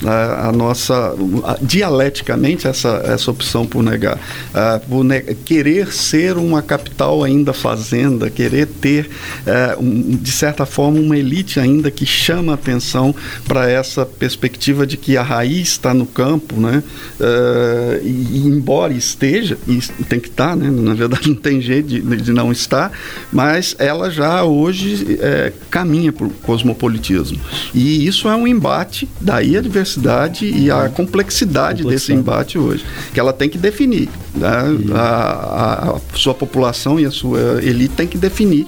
a, 0.05 0.49
a 0.49 0.51
nossa 0.51 1.15
a, 1.43 1.57
dialeticamente 1.61 2.67
essa, 2.67 3.01
essa 3.05 3.31
opção 3.31 3.65
por 3.65 3.83
negar. 3.83 4.19
A, 4.53 4.79
por 4.79 5.03
ne 5.03 5.21
querer 5.21 5.91
ser 5.91 6.37
uma 6.37 6.61
capital 6.61 7.23
ainda 7.23 7.53
fazenda 7.53 8.29
querer 8.29 8.67
ter 8.67 9.09
é, 9.45 9.75
um, 9.79 10.15
de 10.15 10.31
certa 10.31 10.65
forma 10.65 10.99
uma 10.99 11.17
elite 11.17 11.59
ainda 11.59 11.89
que 11.89 12.05
chama 12.05 12.53
atenção 12.53 13.13
para 13.47 13.69
essa 13.69 14.05
perspectiva 14.05 14.85
de 14.85 14.97
que 14.97 15.17
a 15.17 15.23
raiz 15.23 15.69
está 15.69 15.93
no 15.93 16.05
campo 16.05 16.59
né? 16.59 16.83
É, 17.19 18.01
e, 18.03 18.43
embora 18.45 18.93
esteja 18.93 19.57
e 19.67 19.79
tem 20.03 20.19
que 20.19 20.29
estar 20.29 20.55
né? 20.55 20.69
Na 20.69 20.93
verdade 20.93 21.29
não 21.29 21.35
tem 21.35 21.61
jeito 21.61 21.87
de, 21.87 22.01
de 22.01 22.31
não 22.31 22.51
estar 22.51 22.91
mas 23.31 23.75
ela 23.79 24.09
já 24.09 24.43
hoje 24.43 25.17
é, 25.21 25.53
caminha 25.69 26.11
para 26.11 26.27
o 26.27 26.29
cosmopolitismo. 26.29 27.39
E 27.73 28.05
isso 28.07 28.27
é 28.27 28.35
um 28.35 28.47
embate 28.47 29.07
daí 29.19 29.57
a 29.57 29.61
diversidade 29.61 29.86
diversidade 29.87 30.45
e 30.45 30.69
a 30.69 30.89
complexidade, 30.89 31.83
complexidade. 31.83 31.83
desse 31.83 32.13
embate 32.13 32.57
hoje, 32.57 32.85
que 33.13 33.19
ela 33.19 33.31
tem 33.31 33.49
que 33.49 33.57
definir. 33.57 34.09
Né? 34.35 34.49
A, 34.93 35.95
a, 35.95 36.17
sua 36.17 36.33
população 36.33 36.99
e 36.99 37.05
a 37.05 37.11
sua 37.11 37.63
elite 37.63 37.95
tem 37.95 38.07
que 38.07 38.17
definir 38.17 38.67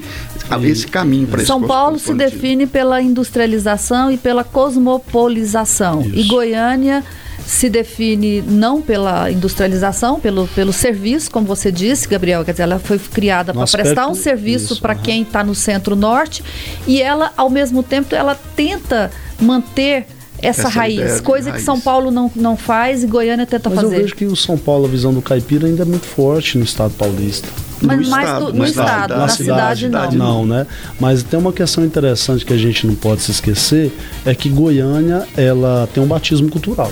esse 0.64 0.88
caminho 0.88 1.28
para 1.28 1.46
São 1.46 1.62
Paulo 1.62 2.00
se 2.00 2.14
define 2.14 2.66
pela 2.66 3.02
industrialização 3.02 4.12
e 4.12 4.18
pela 4.18 4.44
cosmopolização. 4.44 6.02
Isso. 6.02 6.16
E 6.16 6.24
Goiânia 6.24 7.04
se 7.46 7.70
define 7.70 8.42
não 8.42 8.82
pela 8.82 9.32
industrialização, 9.32 10.20
pelo, 10.20 10.48
pelo 10.50 10.74
serviço, 10.74 11.32
como 11.32 11.46
você 11.48 11.72
disse, 11.72 12.08
Gabriel, 12.08 12.44
quer 12.44 12.52
dizer, 12.52 12.64
ela 12.64 12.80
foi 12.80 13.00
criada 13.00 13.54
para 13.54 13.66
prestar 13.66 14.08
um 14.08 14.16
serviço 14.16 14.80
para 14.80 14.96
uhum. 14.96 15.02
quem 15.02 15.22
está 15.22 15.44
no 15.44 15.56
centro-norte 15.56 16.44
e 16.88 17.02
ela, 17.02 17.32
ao 17.36 17.50
mesmo 17.50 17.82
tempo, 17.82 18.14
ela 18.14 18.36
tenta 18.56 19.12
manter 19.40 20.06
essa, 20.42 20.62
essa 20.62 20.70
raiz, 20.70 21.22
coisa 21.22 21.50
raiz. 21.50 21.62
que 21.62 21.66
São 21.66 21.80
Paulo 21.80 22.12
não, 22.12 22.32
não 22.36 22.58
faz 22.58 23.04
e 23.04 23.08
Goiânia 23.08 23.46
tenta 23.46 23.70
Mas 23.70 23.82
fazer. 23.82 23.96
eu 23.96 24.02
vejo 24.02 24.16
que 24.16 24.26
o 24.26 24.36
São 24.36 24.58
Paulo, 24.58 24.86
a 24.86 24.90
visão 24.90 25.14
do 25.14 25.22
caipira 25.22 25.68
ainda 25.68 25.84
é 25.84 25.86
muito 25.86 26.06
forte 26.06 26.58
no 26.58 26.64
estado 26.64 26.94
paulista. 26.94 27.48
Mas 27.82 28.02
no 28.02 28.10
mais 28.10 28.28
estado, 28.28 28.46
do, 28.46 28.54
no 28.54 28.66
estado, 28.66 29.10
na, 29.12 29.18
na 29.18 29.28
cidade, 29.30 29.86
cidade, 29.86 30.18
não. 30.18 30.40
Não, 30.40 30.46
né? 30.46 30.68
Mas 31.00 31.24
tem 31.24 31.40
uma 31.40 31.54
questão 31.54 31.86
interessante 31.86 32.46
que 32.46 32.54
a 32.54 32.58
gente 32.58 32.86
não 32.86 32.96
pode 32.96 33.22
se 33.22 33.32
esquecer, 33.32 33.92
é 34.26 34.36
que 34.36 34.50
Goiânia, 34.50 35.26
ela 35.38 35.88
tem 35.94 36.04
um 36.04 36.08
batismo 36.08 36.50
cultural. 36.50 36.92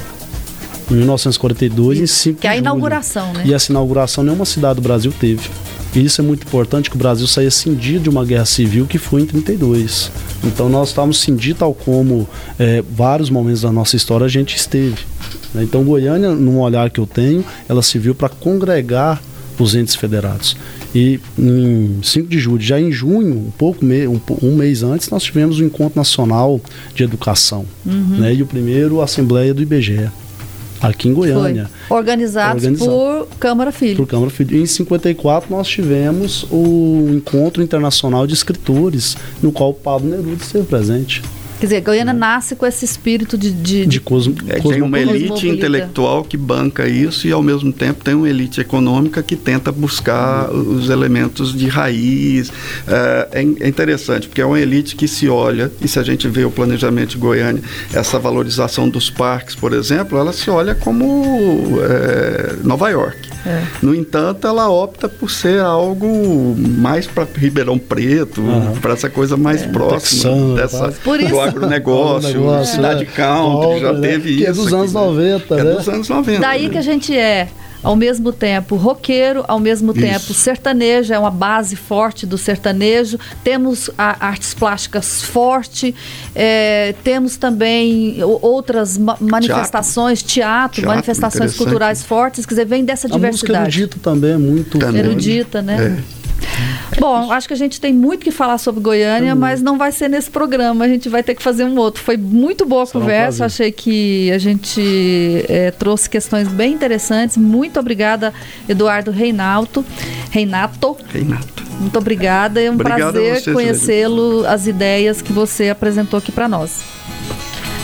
Em 0.89 0.95
1942, 0.95 1.99
em 1.99 2.07
5 2.07 2.39
Que 2.39 2.47
é 2.47 2.51
a 2.51 2.57
inauguração, 2.57 3.33
né? 3.33 3.43
E 3.45 3.53
essa 3.53 3.71
inauguração 3.71 4.23
nenhuma 4.23 4.45
cidade 4.45 4.75
do 4.75 4.81
Brasil 4.81 5.13
teve. 5.19 5.49
E 5.97 6.05
isso 6.05 6.21
é 6.21 6.23
muito 6.23 6.45
importante 6.45 6.91
que 6.91 6.95
o 6.95 6.99
Brasil 6.99 7.25
saia 7.25 7.49
cindido 7.49 8.01
de 8.03 8.09
uma 8.09 8.23
guerra 8.23 8.45
civil 8.45 8.85
que 8.85 8.99
foi 8.99 9.23
em 9.23 9.25
32. 9.25 10.11
Então 10.43 10.69
nós 10.69 10.89
estávamos 10.89 11.19
cindidos 11.19 11.57
tal 11.57 11.73
como 11.73 12.29
é, 12.59 12.83
vários 12.87 13.31
momentos 13.31 13.61
da 13.61 13.71
nossa 13.71 13.95
história 13.95 14.23
a 14.23 14.29
gente 14.29 14.55
esteve. 14.55 14.97
Né? 15.55 15.63
Então 15.63 15.83
Goiânia, 15.83 16.35
num 16.35 16.59
olhar 16.59 16.91
que 16.91 16.99
eu 16.99 17.07
tenho, 17.07 17.43
ela 17.67 17.81
se 17.81 17.97
viu 17.97 18.13
para 18.13 18.29
congregar 18.29 19.19
os 19.57 19.73
entes 19.73 19.95
federados. 19.95 20.55
E 20.93 21.19
em 21.35 21.99
5 22.03 22.27
de 22.27 22.37
julho, 22.37 22.61
já 22.61 22.79
em 22.79 22.91
junho, 22.91 23.33
um 23.33 23.51
pouco 23.57 23.83
um, 23.83 24.21
um, 24.43 24.55
mês 24.55 24.83
antes, 24.83 25.09
nós 25.09 25.23
tivemos 25.23 25.59
o 25.59 25.63
Encontro 25.63 25.97
Nacional 25.97 26.61
de 26.93 27.03
Educação, 27.03 27.65
uhum. 27.83 28.19
né? 28.19 28.35
E 28.35 28.43
o 28.43 28.45
primeiro 28.45 29.01
Assembleia 29.01 29.51
do 29.51 29.63
IBGE 29.63 30.11
aqui 30.81 31.07
em 31.07 31.13
Goiânia. 31.13 31.69
Foi. 31.87 31.97
Organizados 31.97 32.63
Organizado. 32.63 32.91
por 32.91 33.27
Câmara 33.39 33.71
Filho. 33.71 33.97
Por 33.97 34.07
Câmara 34.07 34.29
Filho. 34.29 34.57
E 34.57 34.61
em 34.61 34.65
54 34.65 35.49
nós 35.49 35.67
tivemos 35.67 36.45
o 36.51 37.07
Encontro 37.11 37.63
Internacional 37.63 38.27
de 38.27 38.33
Escritores, 38.33 39.17
no 39.41 39.51
qual 39.51 39.71
o 39.71 39.73
Pablo 39.73 40.09
Neruda 40.09 40.41
esteve 40.41 40.65
presente. 40.65 41.21
Quer 41.59 41.65
dizer, 41.65 41.81
Goiânia 41.81 42.13
nasce 42.13 42.55
com 42.55 42.65
esse 42.65 42.85
espírito 42.85 43.37
de. 43.37 43.51
De, 43.51 43.85
De 43.85 43.99
cosmo, 43.99 44.35
É, 44.47 44.59
tem 44.59 44.81
uma 44.81 44.99
elite 44.99 45.47
intelectual 45.47 46.23
que 46.23 46.37
banca 46.37 46.87
isso 46.87 47.27
e, 47.27 47.31
ao 47.31 47.41
mesmo 47.41 47.73
tempo, 47.73 48.03
tem 48.03 48.13
uma 48.13 48.29
elite 48.29 48.61
econômica 48.61 49.23
que 49.23 49.35
tenta 49.35 49.71
buscar 49.71 50.51
os 50.51 50.89
elementos 50.89 51.53
de 51.53 51.67
raiz. 51.67 52.51
É, 52.87 53.41
é 53.41 53.47
é 53.59 53.67
interessante, 53.67 54.27
porque 54.27 54.41
é 54.41 54.45
uma 54.45 54.59
elite 54.59 54.95
que 54.95 55.07
se 55.07 55.27
olha, 55.29 55.71
e 55.81 55.87
se 55.87 55.97
a 55.99 56.03
gente 56.03 56.27
vê 56.27 56.43
o 56.43 56.51
planejamento 56.51 57.11
de 57.11 57.17
Goiânia, 57.17 57.61
essa 57.93 58.19
valorização 58.19 58.89
dos 58.89 59.09
parques, 59.09 59.55
por 59.55 59.73
exemplo, 59.73 60.17
ela 60.17 60.33
se 60.33 60.49
olha 60.49 60.75
como 60.75 61.79
é, 61.81 62.55
Nova 62.63 62.89
York. 62.89 63.26
É. 63.47 63.63
No 63.81 63.95
entanto, 63.95 64.45
ela 64.47 64.69
opta 64.69 65.07
por 65.07 65.29
ser 65.31 65.61
algo 65.61 66.55
mais 66.57 67.07
para 67.07 67.25
Ribeirão 67.35 67.77
Preto, 67.77 68.41
Aham. 68.41 68.73
para 68.81 68.93
essa 68.93 69.09
coisa 69.09 69.37
mais 69.37 69.65
próxima 69.65 70.23
Texano, 70.31 70.55
dessa, 70.55 70.91
tá? 70.91 70.93
Por 71.03 71.19
isso- 71.19 71.29
do 71.29 71.39
agronegócio, 71.39 72.29
Agronegócio, 72.29 72.75
cidade 72.75 73.05
né? 73.05 73.11
country, 73.15 73.79
já 73.79 73.87
Country, 73.87 74.01
né? 74.01 74.07
teve 74.07 74.37
Que 74.37 74.45
é 74.45 74.51
isso. 74.51 74.59
dos 74.61 74.67
aqui, 74.67 74.75
anos 74.75 74.93
né? 74.93 74.99
90, 75.01 75.55
É 75.55 75.63
né? 75.63 75.71
dos 75.73 75.89
anos 75.89 76.09
90. 76.09 76.39
Daí 76.41 76.63
né? 76.63 76.69
que 76.69 76.77
a 76.77 76.81
gente 76.81 77.17
é, 77.17 77.47
ao 77.87 77.95
mesmo 77.95 78.33
tempo, 78.33 78.75
roqueiro, 78.75 79.45
ao 79.47 79.59
mesmo 79.59 79.91
Isso. 79.93 80.01
tempo 80.01 80.33
sertanejo, 80.33 81.13
é 81.13 81.17
uma 81.19 81.31
base 81.31 81.75
forte 81.75 82.25
do 82.25 82.37
sertanejo. 82.37 83.17
Temos 83.43 83.89
a- 83.97 84.27
artes 84.27 84.53
plásticas 84.53 85.21
forte, 85.21 85.95
é, 86.35 86.93
temos 87.03 87.37
também 87.37 88.17
outras 88.41 88.97
ma- 88.97 89.17
manifestações, 89.19 90.21
teatro, 90.21 90.81
Teatro, 90.81 90.87
manifestações 90.87 91.55
culturais 91.55 92.03
fortes, 92.03 92.45
quer 92.45 92.55
dizer, 92.55 92.65
vem 92.65 92.83
dessa 92.83 93.07
A 93.07 93.09
música 93.11 93.27
diversidade. 93.27 93.79
erudita 93.81 93.99
também 94.01 94.31
é 94.31 94.37
muito. 94.37 94.77
Também. 94.79 94.99
Erudita, 95.01 95.61
né? 95.61 95.97
É. 96.13 96.16
Bom, 96.99 97.31
acho 97.31 97.47
que 97.47 97.53
a 97.53 97.57
gente 97.57 97.79
tem 97.79 97.93
muito 97.93 98.23
que 98.23 98.31
falar 98.31 98.57
sobre 98.57 98.81
Goiânia, 98.81 99.35
mas 99.35 99.61
não 99.61 99.77
vai 99.77 99.91
ser 99.91 100.09
nesse 100.09 100.29
programa. 100.29 100.85
A 100.85 100.87
gente 100.87 101.07
vai 101.09 101.21
ter 101.21 101.35
que 101.35 101.43
fazer 101.43 101.63
um 101.63 101.77
outro. 101.77 102.01
Foi 102.01 102.17
muito 102.17 102.65
boa 102.65 102.83
a 102.83 102.87
conversa. 102.87 103.45
Achei 103.45 103.71
que 103.71 104.31
a 104.31 104.37
gente 104.37 105.45
eh, 105.47 105.71
trouxe 105.77 106.09
questões 106.09 106.47
bem 106.47 106.73
interessantes. 106.73 107.37
Muito 107.37 107.79
obrigada, 107.79 108.33
Eduardo 108.67 109.11
Reinaldo. 109.11 109.85
Reinato. 110.31 110.97
Reinato. 111.13 111.63
Muito 111.79 111.97
obrigada. 111.97 112.61
É 112.61 112.69
um 112.69 112.73
Obrigado 112.73 113.13
prazer 113.13 113.53
conhecê-lo, 113.53 114.45
as 114.47 114.65
ideias 114.67 115.21
que 115.21 115.31
você 115.31 115.69
apresentou 115.69 116.17
aqui 116.17 116.31
para 116.31 116.47
nós. 116.47 116.81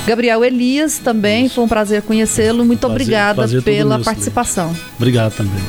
Gabriel 0.06 0.44
Elias 0.44 0.98
também, 0.98 1.48
foi 1.48 1.64
um 1.64 1.68
prazer 1.68 2.02
conhecê-lo. 2.02 2.66
Muito 2.66 2.80
Prazer- 2.82 2.96
obrigada 2.96 3.36
prazer 3.36 3.62
pela 3.64 4.00
participação. 4.00 4.76
Obrigado 4.98 5.34
também. 5.34 5.62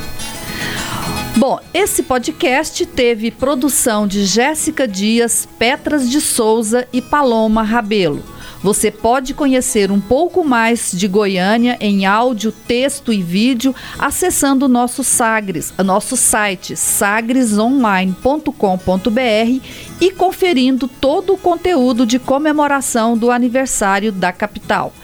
Bom, 1.37 1.59
esse 1.75 2.05
podcast 2.05 2.87
teve 2.87 3.31
produção 3.31 4.07
de 4.07 4.25
Jéssica 4.25 4.87
Dias, 4.87 5.49
Petras 5.59 6.09
de 6.09 6.21
Souza 6.21 6.87
e 6.93 7.03
Paloma 7.03 7.63
Rabelo. 7.63 8.23
Você 8.63 8.91
pode 8.91 9.35
conhecer 9.35 9.91
um 9.91 10.01
pouco 10.01 10.45
mais 10.45 10.93
de 10.93 11.09
Goiânia 11.09 11.77
em 11.81 12.07
áudio, 12.07 12.51
texto 12.51 13.13
e 13.13 13.21
vídeo 13.21 13.75
acessando 13.99 14.67
o 14.67 14.69
nosso 14.69 15.03
Sagres, 15.03 15.75
nosso 15.85 16.17
site 16.17 16.77
sagresonline.com.br 16.77 19.61
e 20.01 20.11
conferindo 20.13 20.89
todo 20.89 21.35
o 21.35 21.39
conteúdo 21.39 22.07
de 22.07 22.19
comemoração 22.19 23.19
do 23.19 23.31
aniversário 23.31 24.13
da 24.13 24.33
capital. 24.33 24.95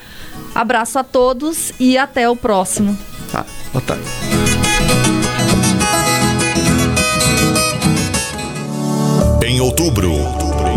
Abraço 0.55 0.99
a 0.99 1.05
todos 1.05 1.73
e 1.79 1.99
até 1.99 2.31
o 2.31 2.37
próximo. 2.37 2.97
Tá, 3.31 3.45
boa 3.73 3.85
tarde. 3.85 4.70
Em 9.51 9.61
outubro, 9.61 10.13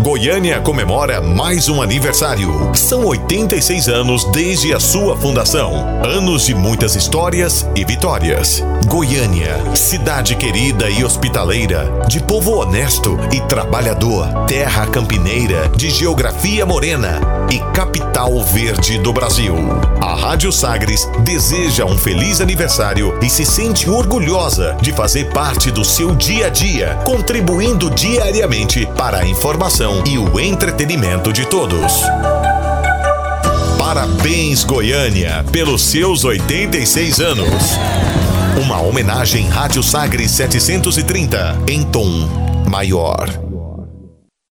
Goiânia 0.02 0.60
comemora 0.60 1.22
mais 1.22 1.70
um 1.70 1.80
aniversário. 1.80 2.72
São 2.74 3.06
86 3.06 3.88
anos 3.88 4.26
desde 4.32 4.74
a 4.74 4.80
sua 4.80 5.16
fundação. 5.16 5.72
Anos 6.04 6.48
de 6.48 6.56
muitas 6.56 6.96
histórias 6.96 7.70
e 7.76 7.86
vitórias. 7.86 8.64
Goiânia, 8.88 9.76
cidade 9.76 10.36
querida 10.36 10.90
e 10.90 11.04
hospitaleira, 11.04 12.02
de 12.08 12.20
povo 12.20 12.54
honesto 12.54 13.16
e 13.32 13.42
trabalhador, 13.42 14.28
terra 14.48 14.88
campineira, 14.88 15.70
de 15.70 15.92
geografia 15.92 16.66
morena 16.66 17.22
e 17.52 17.60
capital 17.76 18.13
verde 18.42 18.98
do 19.00 19.12
Brasil. 19.12 19.54
A 20.02 20.16
Rádio 20.16 20.50
Sagres 20.52 21.06
deseja 21.26 21.86
um 21.86 21.98
feliz 21.98 22.40
aniversário 22.40 23.18
e 23.22 23.30
se 23.30 23.46
sente 23.46 23.90
orgulhosa 23.90 24.78
de 24.82 24.94
fazer 24.94 25.30
parte 25.32 25.70
do 25.70 25.84
seu 25.84 26.16
dia 26.16 26.48
a 26.48 26.50
dia, 26.50 26.98
contribuindo 27.04 27.90
diariamente 27.90 28.86
para 28.98 29.20
a 29.20 29.28
informação 29.28 30.04
e 30.08 30.18
o 30.18 30.40
entretenimento 30.40 31.34
de 31.34 31.46
todos. 31.46 32.02
Parabéns, 33.78 34.64
Goiânia, 34.64 35.44
pelos 35.52 35.82
seus 35.82 36.24
86 36.24 37.20
anos. 37.20 37.78
Uma 38.64 38.82
homenagem 38.82 39.50
Rádio 39.50 39.84
Sagres 39.84 40.32
730 40.32 41.58
em 41.68 41.84
tom 41.84 42.08
maior. 42.70 43.53